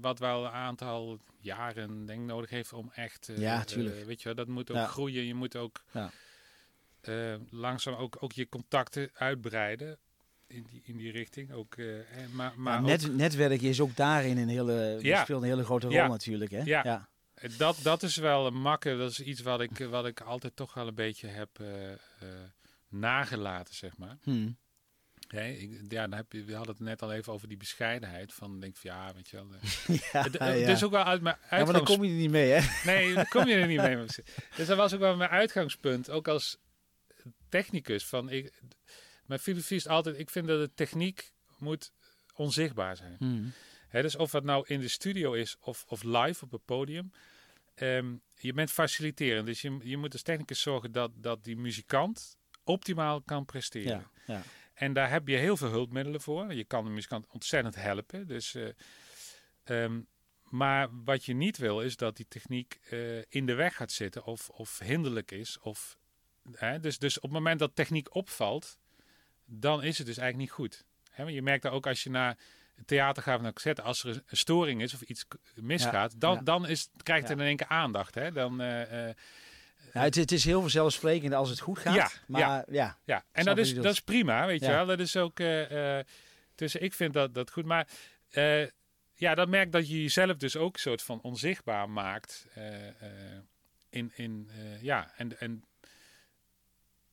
[0.00, 4.04] wat wel een aantal jaren denk nodig heeft om echt, ja, tuurlijk.
[4.04, 5.24] weet je wel, dat moet ook groeien.
[5.24, 6.10] Je moet ook ja.
[7.50, 9.98] langzaam ook, ook je contacten uitbreiden
[10.48, 11.52] in die, in die richting.
[11.52, 11.94] Ook, uh,
[12.32, 13.14] maar, maar net, ook...
[13.14, 15.22] netwerk is ook daarin een hele, ja.
[15.22, 16.08] speelt een hele grote rol ja.
[16.08, 16.50] natuurlijk.
[16.50, 16.62] Hè?
[16.62, 16.80] Ja.
[16.84, 17.08] ja.
[17.56, 18.96] Dat, dat is wel een makke.
[18.96, 21.96] Dat is iets wat ik, wat ik altijd toch wel een beetje heb uh, uh,
[22.88, 24.16] nagelaten, zeg maar.
[24.22, 24.56] Hmm.
[25.28, 28.32] Hey, ik, ja, dan heb je, we hadden het net al even over die bescheidenheid.
[28.32, 29.46] Van denk van ja, weet je wel.
[30.12, 31.66] ja, het, het is ook wel uit mijn uitgangs...
[31.66, 32.60] Ja, maar dan kom je er niet mee, hè?
[32.84, 33.96] Nee, dan kom je er niet mee.
[34.56, 36.10] dus dat was ook wel mijn uitgangspunt.
[36.10, 36.58] Ook als
[37.48, 38.06] technicus.
[38.06, 38.52] Van ik,
[39.28, 41.92] mijn filosofie is altijd, ik vind dat de techniek moet
[42.34, 43.16] onzichtbaar zijn.
[43.18, 43.52] Hmm.
[43.90, 47.12] dus of het nou in de studio is of, of live op het podium.
[47.74, 52.36] Um, je bent faciliterend, dus je, je moet als technicus zorgen dat, dat die muzikant
[52.64, 54.10] optimaal kan presteren.
[54.26, 54.42] Ja, ja.
[54.74, 56.54] En daar heb je heel veel hulpmiddelen voor.
[56.54, 58.26] Je kan de muzikant ontzettend helpen.
[58.26, 58.68] Dus, uh,
[59.64, 60.06] um,
[60.42, 64.24] maar wat je niet wil is dat die techniek uh, in de weg gaat zitten
[64.24, 65.58] of, of hinderlijk is.
[65.58, 65.98] Of,
[66.52, 68.78] hè, dus, dus op het moment dat techniek opvalt,
[69.50, 70.84] dan is het dus eigenlijk niet goed.
[71.10, 72.36] He, je merkt dat ook als je naar
[72.86, 75.24] theater gaat naar cassette, als er een storing is of iets
[75.54, 78.14] misgaat, dan, dan is, krijgt het in één keer aandacht.
[78.14, 78.32] Hè?
[78.32, 79.14] Dan, uh, uh,
[79.92, 81.94] ja, het, het, is heel vanzelfsprekend als het goed gaat.
[81.94, 83.24] Ja, maar ja, ja, ja.
[83.32, 84.86] en dat is, dat is prima, weet je wel.
[84.86, 85.40] Dat is ook.
[85.40, 85.98] Uh,
[86.54, 87.64] dus ik vind dat, dat goed.
[87.64, 87.88] Maar
[89.14, 92.46] ja, dat merkt dat je jezelf dus ook een soort van onzichtbaar maakt.
[93.90, 95.64] in, in, ja, en, en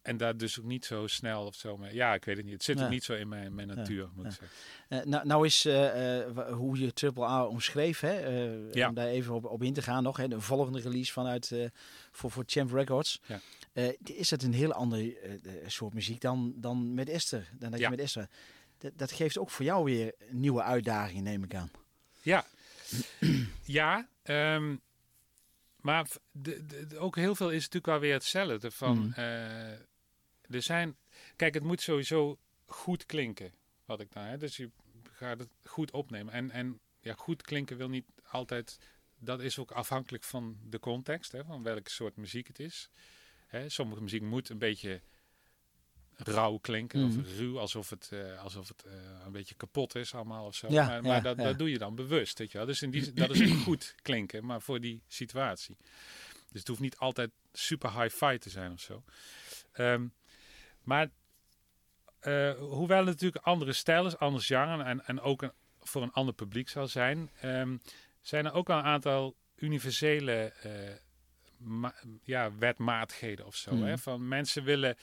[0.05, 1.93] en daar dus ook niet zo snel of zo mee.
[1.93, 2.53] Ja, ik weet het niet.
[2.53, 4.57] Het zit ook niet zo in mijn, mijn natuur, moet ik zeggen.
[4.89, 8.19] Uh, nou, nou is uh, hoe je Triple A omschreef, hè,
[8.71, 8.87] ja.
[8.89, 10.17] om daar even op, op in te gaan nog.
[10.17, 11.69] Hè, de volgende release vanuit
[12.11, 13.21] voor, voor Champ Records.
[13.25, 13.39] Ja.
[14.03, 15.13] is dat een heel ander
[15.67, 17.49] soort muziek dan, dan met Esther?
[17.59, 18.29] Dan dat je met Esther.
[18.77, 21.71] Dat, dat geeft ook voor jou weer nieuwe uitdagingen, neem ik aan.
[22.21, 22.45] Ja,
[23.79, 24.07] ja.
[24.23, 24.81] Um,
[25.85, 28.71] maar de, de, ook heel veel is natuurlijk wel weer hetzelfde.
[28.71, 29.13] Van, mm
[30.49, 30.97] er zijn,
[31.35, 33.53] kijk, het moet sowieso goed klinken,
[33.85, 34.29] wat ik daar.
[34.29, 34.37] Hè?
[34.37, 34.69] Dus je
[35.11, 36.33] gaat het goed opnemen.
[36.33, 38.77] En, en ja, goed klinken wil niet altijd
[39.19, 42.89] dat is ook afhankelijk van de context, hè, van welke soort muziek het is.
[43.47, 45.01] Hè, sommige muziek moet een beetje
[46.17, 47.37] rauw klinken, of Mhm.
[47.37, 48.93] ruw, alsof het, eh, alsof het eh,
[49.25, 50.67] een beetje kapot is allemaal of zo.
[50.69, 51.43] Ja, maar maar ja, dat, ja.
[51.43, 52.67] dat doe je dan bewust, weet je wel.
[52.67, 55.77] Dus in die, dat is goed klinken, maar voor die situatie.
[56.49, 59.03] Dus het hoeft niet altijd super high-fi te zijn of zo.
[59.71, 60.07] Ehm,
[60.85, 61.09] maar
[62.19, 66.11] eh, hoewel het natuurlijk andere stijl is, anders genre en, en ook een, voor een
[66.11, 67.77] ander publiek zal zijn, ehm,
[68.21, 70.53] zijn er ook wel een aantal universele
[71.57, 73.71] ma- ja, wetmatigheden of zo.
[73.83, 73.97] Hè?
[73.97, 74.97] Van mensen willen,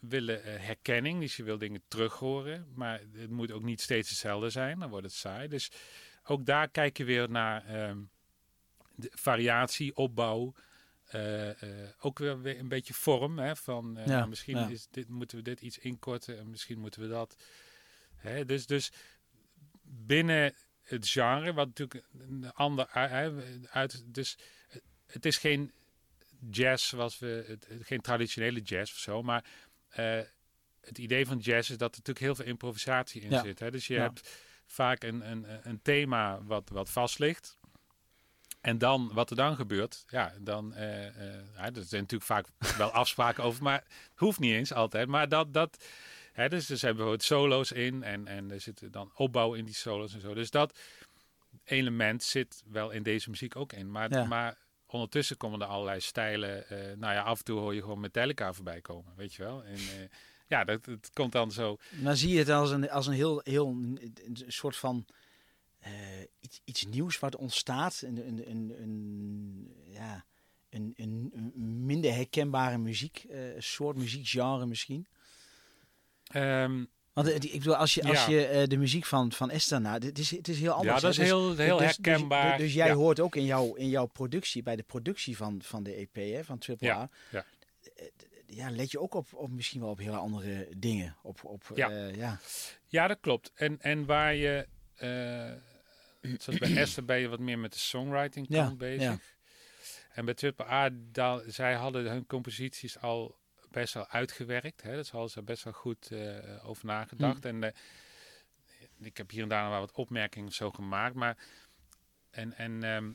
[0.00, 4.08] willen eh, herkenning, dus je wil dingen terug horen, maar het moet ook niet steeds
[4.08, 5.48] hetzelfde zijn, dan wordt het saai.
[5.48, 5.70] Dus
[6.24, 7.98] ook daar kijk je weer naar ehm,
[8.94, 10.54] de variatie, opbouw.
[11.12, 13.38] Eh, eh, ook weer, weer een beetje vorm.
[13.38, 14.68] Hè, van, eh, Ja, misschien ja.
[14.68, 17.36] is dit, moeten we dit iets inkorten en misschien moeten we dat.
[18.16, 18.92] Hè, dus, dus
[19.82, 22.88] binnen het genre, wat natuurlijk een ander
[23.70, 24.04] uit.
[24.14, 24.38] Dus
[25.06, 25.72] het is geen
[26.50, 27.44] jazz zoals we.
[27.46, 29.44] Het, geen traditionele jazz of zo, maar.
[30.80, 33.42] het idee van jazz is dat er natuurlijk heel veel improvisatie in Ja.
[33.42, 33.58] zit.
[33.58, 33.70] Hè?
[33.70, 34.30] Dus je hebt
[34.66, 37.58] vaak een, een, een thema wat, wat vast ligt.
[38.62, 40.82] En dan, wat er dan gebeurt, ja, dan, ja,
[41.56, 42.46] er zijn natuurlijk vaak
[42.76, 43.84] wel afspraken over, maar
[44.14, 45.08] hoeft niet eens altijd.
[45.08, 45.84] Maar dat, dat
[46.32, 49.74] hè, dus er zijn bijvoorbeeld solo's in en, en er zit dan opbouw in die
[49.74, 50.34] solo's en zo.
[50.34, 50.78] Dus dat
[51.64, 53.90] element zit wel in deze muziek ook in.
[53.90, 54.24] Maar, Ja.
[54.24, 54.56] maar
[54.86, 56.68] ondertussen komen er allerlei stijlen.
[56.68, 59.64] eh, nou ja, af en toe hoor je gewoon Metallica voorbij komen, weet je wel.
[59.64, 59.78] En
[60.46, 61.76] ja, dat, dat komt dan zo.
[61.90, 65.06] Maar zie je het als een, als een heel, heel een soort van
[65.82, 65.92] eh,
[66.40, 68.02] iets, iets nieuws wat ontstaat?
[68.04, 70.24] Een, een, een, een, ja,
[70.70, 71.52] een, een,
[71.84, 75.06] minder herkenbare muziek, eh, soort muziekgenre misschien?
[76.26, 78.30] Ehm, Want eh, ik bedoel, als je, als Ja.
[78.30, 80.88] je de muziek van, van Esther, nou, het is, het is heel anders.
[80.88, 81.08] ja, dat hè?
[81.08, 82.58] is Dus- heel, heel dus- dus- herkenbaar.
[82.58, 82.94] Dus, jij Ja.
[82.94, 86.44] hoort ook in jouw, in jouw productie, bij de productie van, van de EP, hè,
[86.44, 87.44] van Triple Ja, A, ja.
[88.46, 91.16] ja, let je ook op, op misschien wel op hele andere dingen.
[91.22, 91.90] Op, op, Ja.
[92.06, 92.40] ja.
[92.88, 93.50] Ja, dat klopt.
[93.54, 94.66] En, en waar je,
[96.38, 99.02] zoals bij Esther ben je wat meer met de songwriting Ja, kant bezig.
[99.02, 99.18] ja.
[100.12, 100.90] En bij Triple A,
[101.46, 103.38] zij hadden hun composities al
[103.70, 104.82] best wel uitgewerkt.
[104.82, 104.94] Hè?
[104.94, 107.44] Dus hadden ze best wel goed eh, over nagedacht.
[107.44, 107.70] En eh,
[109.00, 111.14] ik heb hier en daar nog wel wat opmerkingen of zo gemaakt.
[111.14, 111.36] Maar
[112.30, 113.10] en, en, ehm,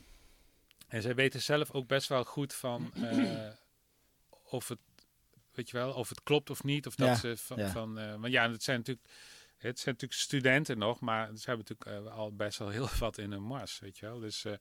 [0.88, 3.48] en zij weten zelf ook best wel goed van eh,
[4.44, 4.78] of het,
[5.52, 6.86] weet je wel, of het klopt of niet.
[6.86, 7.68] Of dat Ja, ze van, ja.
[7.70, 9.08] van want ja, het zijn natuurlijk,
[9.58, 13.18] het zijn natuurlijk studenten nog, maar ze hebben natuurlijk eh, al best wel heel wat
[13.18, 14.18] in hun mars, weet je wel.
[14.18, 14.52] Dus eh,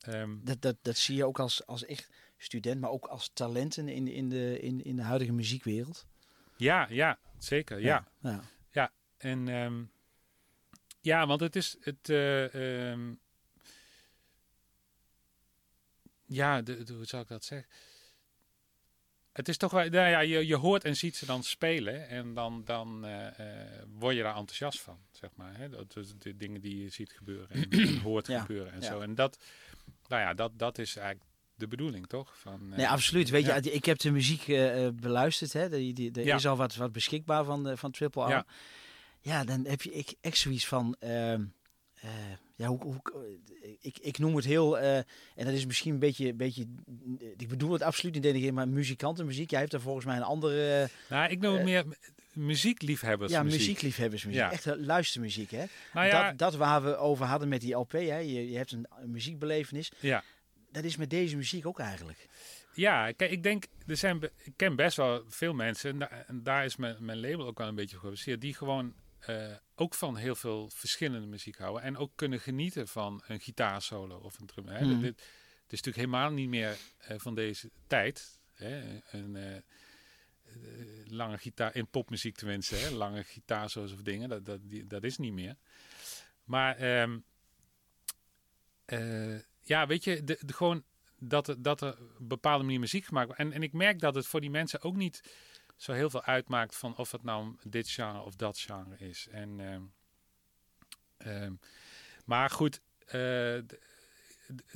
[0.00, 3.88] ehm, Dat, dat, dat zie je ook als, als echt student, maar ook als talenten
[3.88, 6.06] in, in, de, in, in de huidige muziekwereld.
[6.56, 8.06] ja, ja, zeker, ja.
[8.70, 8.92] ja.
[9.16, 9.84] En ehm,
[11.00, 12.08] ja, want het is het.
[12.08, 13.14] eh, ehm,
[16.26, 17.68] ja, de, de- hoe zou ik dat zeggen?
[19.36, 19.88] Het is toch wel.
[19.88, 22.08] Nou ja, je, je hoort en ziet ze dan spelen.
[22.08, 25.56] En dan, dan eh, eh, word je daar enthousiast van, zeg maar.
[25.56, 25.68] Hè?
[25.68, 28.86] Dat, dus de dingen die je ziet gebeuren en, en hoort Ja, gebeuren en ja.
[28.86, 29.00] zo.
[29.00, 29.38] En dat,
[30.08, 32.38] nou ja, dat, dat is eigenlijk de bedoeling, toch?
[32.38, 33.30] Van, eh, Nee, absoluut.
[33.30, 34.46] Weet je, ik heb de muziek
[35.00, 35.52] beluisterd.
[35.52, 35.68] Hè.
[35.68, 38.28] Die, die, er is al wat, wat beschikbaar van, eh, van Triple A.
[38.28, 38.46] Ja.
[39.20, 39.44] Ja.
[39.44, 40.96] dan heb je ik, echt zoiets van...
[40.98, 41.44] ehm,
[42.06, 43.00] eh, ja, hoe, hoe,
[43.80, 44.78] ik, ik noem het heel...
[44.78, 46.34] eh, en dat is misschien een beetje...
[46.34, 46.66] beetje
[47.36, 49.50] ik bedoel het absoluut niet tegen maar muzikantenmuziek.
[49.50, 50.82] Jij hebt daar volgens mij een andere...
[50.82, 51.84] eh, nou, ik noem het eh, meer
[52.32, 53.32] muziekliefhebbers.
[53.32, 53.58] ja, muziek.
[53.60, 54.40] muziekliefhebbersmuziek.
[54.40, 54.52] Ja.
[54.52, 55.64] Echt eh, luistermuziek, hè?
[55.92, 58.16] Nou ja, dat, dat waar we over hadden met die LP, hè?
[58.18, 59.92] Je, je hebt een, een muziekbelevenis.
[60.00, 60.22] ja.
[60.70, 62.28] Dat is met deze muziek ook eigenlijk.
[62.74, 66.42] Ja, kijk, ik denk, er zijn, ik ken best wel veel mensen, en, da- en
[66.42, 68.94] daar is mijn, mijn label ook wel een beetje gebaseerd, die gewoon
[69.26, 74.16] eh, ook van heel veel verschillende muziek houden en ook kunnen genieten van een gitaarsolo
[74.16, 74.66] of een drum.
[74.66, 74.78] Hè.
[74.78, 75.00] Hmm.
[75.00, 75.14] Dit,
[75.62, 78.40] het is natuurlijk helemaal niet meer eh, van deze tijd.
[78.52, 79.00] Hè.
[79.10, 79.62] Een eh,
[81.06, 82.90] lange gitaar, in popmuziek tenminste, hè.
[82.90, 85.56] lange gitaarsolos of dingen, dat, dat, die, dat is niet meer.
[86.44, 87.18] Maar ehm,
[88.84, 90.84] eh, ja, weet je, de, de, gewoon
[91.18, 93.40] dat er, dat er een bepaalde manier muziek gemaakt wordt.
[93.40, 95.22] En, en ik merk dat het voor die mensen ook niet
[95.76, 99.28] zo heel veel uitmaakt van of het nou dit genre of dat genre is.
[99.30, 99.82] En, ehm,
[101.16, 101.52] ehm,
[102.24, 103.78] maar goed, eh, de,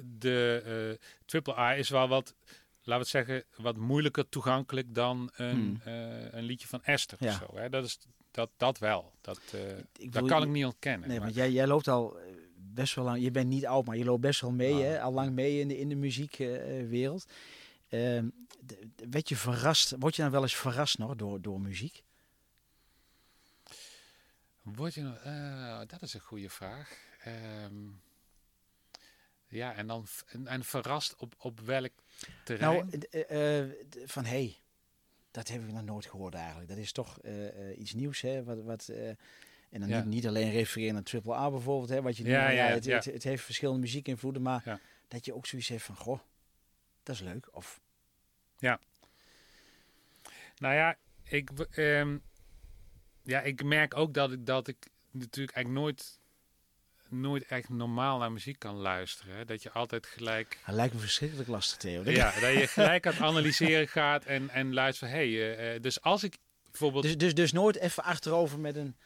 [0.05, 0.63] de
[1.01, 2.35] eh, Triple A is wel wat,
[2.83, 5.81] laten we het zeggen, wat moeilijker toegankelijk dan een, Hmm.
[5.85, 7.29] eh, een liedje van Esther Ja.
[7.29, 7.57] of zo.
[7.59, 7.69] Hè?
[7.69, 7.99] Dat, is,
[8.31, 9.13] dat, dat wel.
[9.21, 9.41] Dat,
[9.99, 11.09] Ik dat kan ik niet ontkennen.
[11.09, 12.17] Nee, maar- want jij, jij loopt al
[12.57, 13.23] best wel lang.
[13.23, 15.01] Je bent niet oud, maar je loopt best wel mee, Ah, hè?
[15.01, 17.27] Al lang mee in de, in de muziekwereld.
[18.67, 18.77] D-
[19.11, 19.95] werd je verrast?
[19.99, 22.03] Word je dan wel eens verrast nog door, door muziek?
[24.63, 26.99] Word je nog, eh, dat is een goede vraag.
[27.21, 27.89] Ehm,
[29.49, 31.93] ja, en dan en, en verrast op, op welk
[32.45, 32.89] terrein.
[32.89, 34.57] Nou, uh, van hé, hey,
[35.31, 36.69] dat heb ik nog nooit gehoord eigenlijk.
[36.69, 37.19] Dat is toch
[37.77, 38.45] iets nieuws, hè?
[38.45, 42.03] Wat, wat, en dan niet, niet, alleen refereren naar Triple A bijvoorbeeld, hè?
[42.03, 45.69] Wat je ja, ja, het, het, het, heeft verschillende muziekinvloeden, maar dat je ook zoiets
[45.69, 46.21] heeft van, goh,
[47.03, 47.49] dat is leuk.
[47.53, 47.81] Of...
[48.59, 48.81] Ja.
[50.61, 52.23] Nou ja, ik, um,
[53.23, 54.77] ja, ik merk ook dat ik, dat ik
[55.11, 56.21] natuurlijk eigenlijk nooit,
[57.09, 59.37] nooit echt normaal naar muziek kan luisteren.
[59.37, 59.45] Hè?
[59.45, 60.59] Dat je altijd gelijk...
[60.63, 62.03] Hij lijkt me verschrikkelijk lastig, Theo.
[62.05, 65.21] Ja, dat je gelijk aan het analyseren gaat en, en luistert van...
[65.21, 66.37] Hé, hey, uh, dus als ik
[66.71, 67.03] bijvoorbeeld...
[67.03, 68.97] Dus, dus, dus nooit even achterover met een,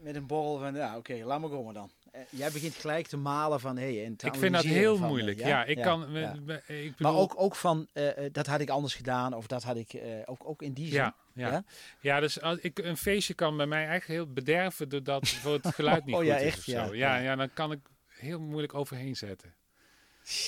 [0.00, 0.74] met een borrel van...
[0.74, 1.90] Ja, oké, laat maar komen dan.
[2.12, 5.38] Eh, jij begint gelijk te malen van hey, en Ik vind dat heel van, moeilijk.
[5.38, 6.16] Ja, ja ik kan.
[6.16, 6.60] Ik bedoel...
[6.98, 10.02] Maar ook, ook van uh, dat had ik anders gedaan of dat had ik uh,
[10.24, 10.94] ook, ook in die zin.
[10.94, 11.64] Ja, ja.
[12.00, 12.20] ja?
[12.20, 16.04] dus als ik, een feestje kan bij mij eigenlijk heel bederven doordat voor het geluid
[16.04, 16.64] niet oh, goed ja, echt, is.
[16.64, 19.54] Ja, ja, ja, dan kan ik heel moeilijk overheen zetten.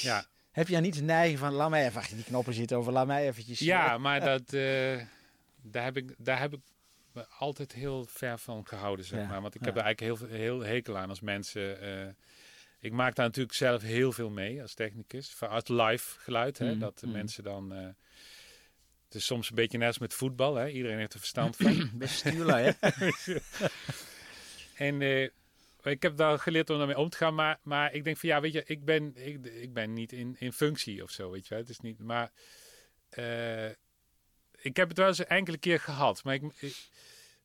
[0.00, 0.24] Ja.
[0.50, 3.06] Heb je niet de neiging van laat mij even achter die knoppen zitten of laat
[3.06, 3.58] mij eventjes.
[3.58, 4.50] Ja, maar dat,
[5.62, 6.60] daar, heb ik, daar heb ik
[7.38, 9.40] altijd heel ver van gehouden, zeg maar.
[9.40, 11.84] Want ik heb er eigenlijk heel, heel hekel aan als mensen...
[11.84, 12.08] Uh,
[12.78, 15.40] ik maak daar natuurlijk zelf heel veel mee als technicus.
[15.40, 16.72] Als live geluid, hè.
[16.72, 17.12] Mm, dat de mm.
[17.12, 17.72] mensen dan...
[17.72, 17.86] Uh,
[19.04, 20.68] het is soms een beetje net als met voetbal, hè.
[20.68, 21.90] Iedereen heeft er verstand van.
[22.46, 22.70] Hè.
[24.86, 25.00] en...
[25.00, 25.28] Uh,
[25.82, 28.40] ik heb daar geleerd om daarmee om te gaan, maar, maar ik denk van ja,
[28.40, 31.48] weet je, ik ben, ik, ik ben niet in, in functie of zo, weet je
[31.48, 31.58] wel.
[31.58, 32.30] Het is niet, maar
[34.64, 36.24] ik heb het wel eens een enkele keer gehad.
[36.24, 36.42] Maar, ik,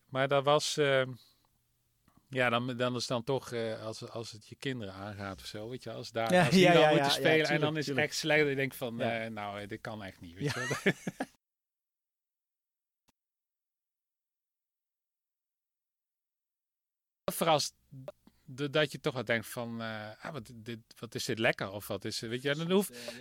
[0.10, 0.78] maar dat was.
[0.78, 1.04] Uh,
[2.28, 5.70] ja, dan, dan is dan toch uh, als, als het je kinderen aangaat of zo,
[5.70, 7.88] weet je, als daar ja, als die ja, dan ja, moeten spelen en dan is
[7.88, 8.48] het echt slecht.
[8.48, 10.94] Ik denk van, uh, nou, dit kan echt niet, weet je.
[17.32, 17.76] Verrast
[18.46, 22.06] dat je toch wat denkt van, ah, wat, dit, wat is dit lekker of wat
[22.06, 23.18] is, weet je, dan hoeft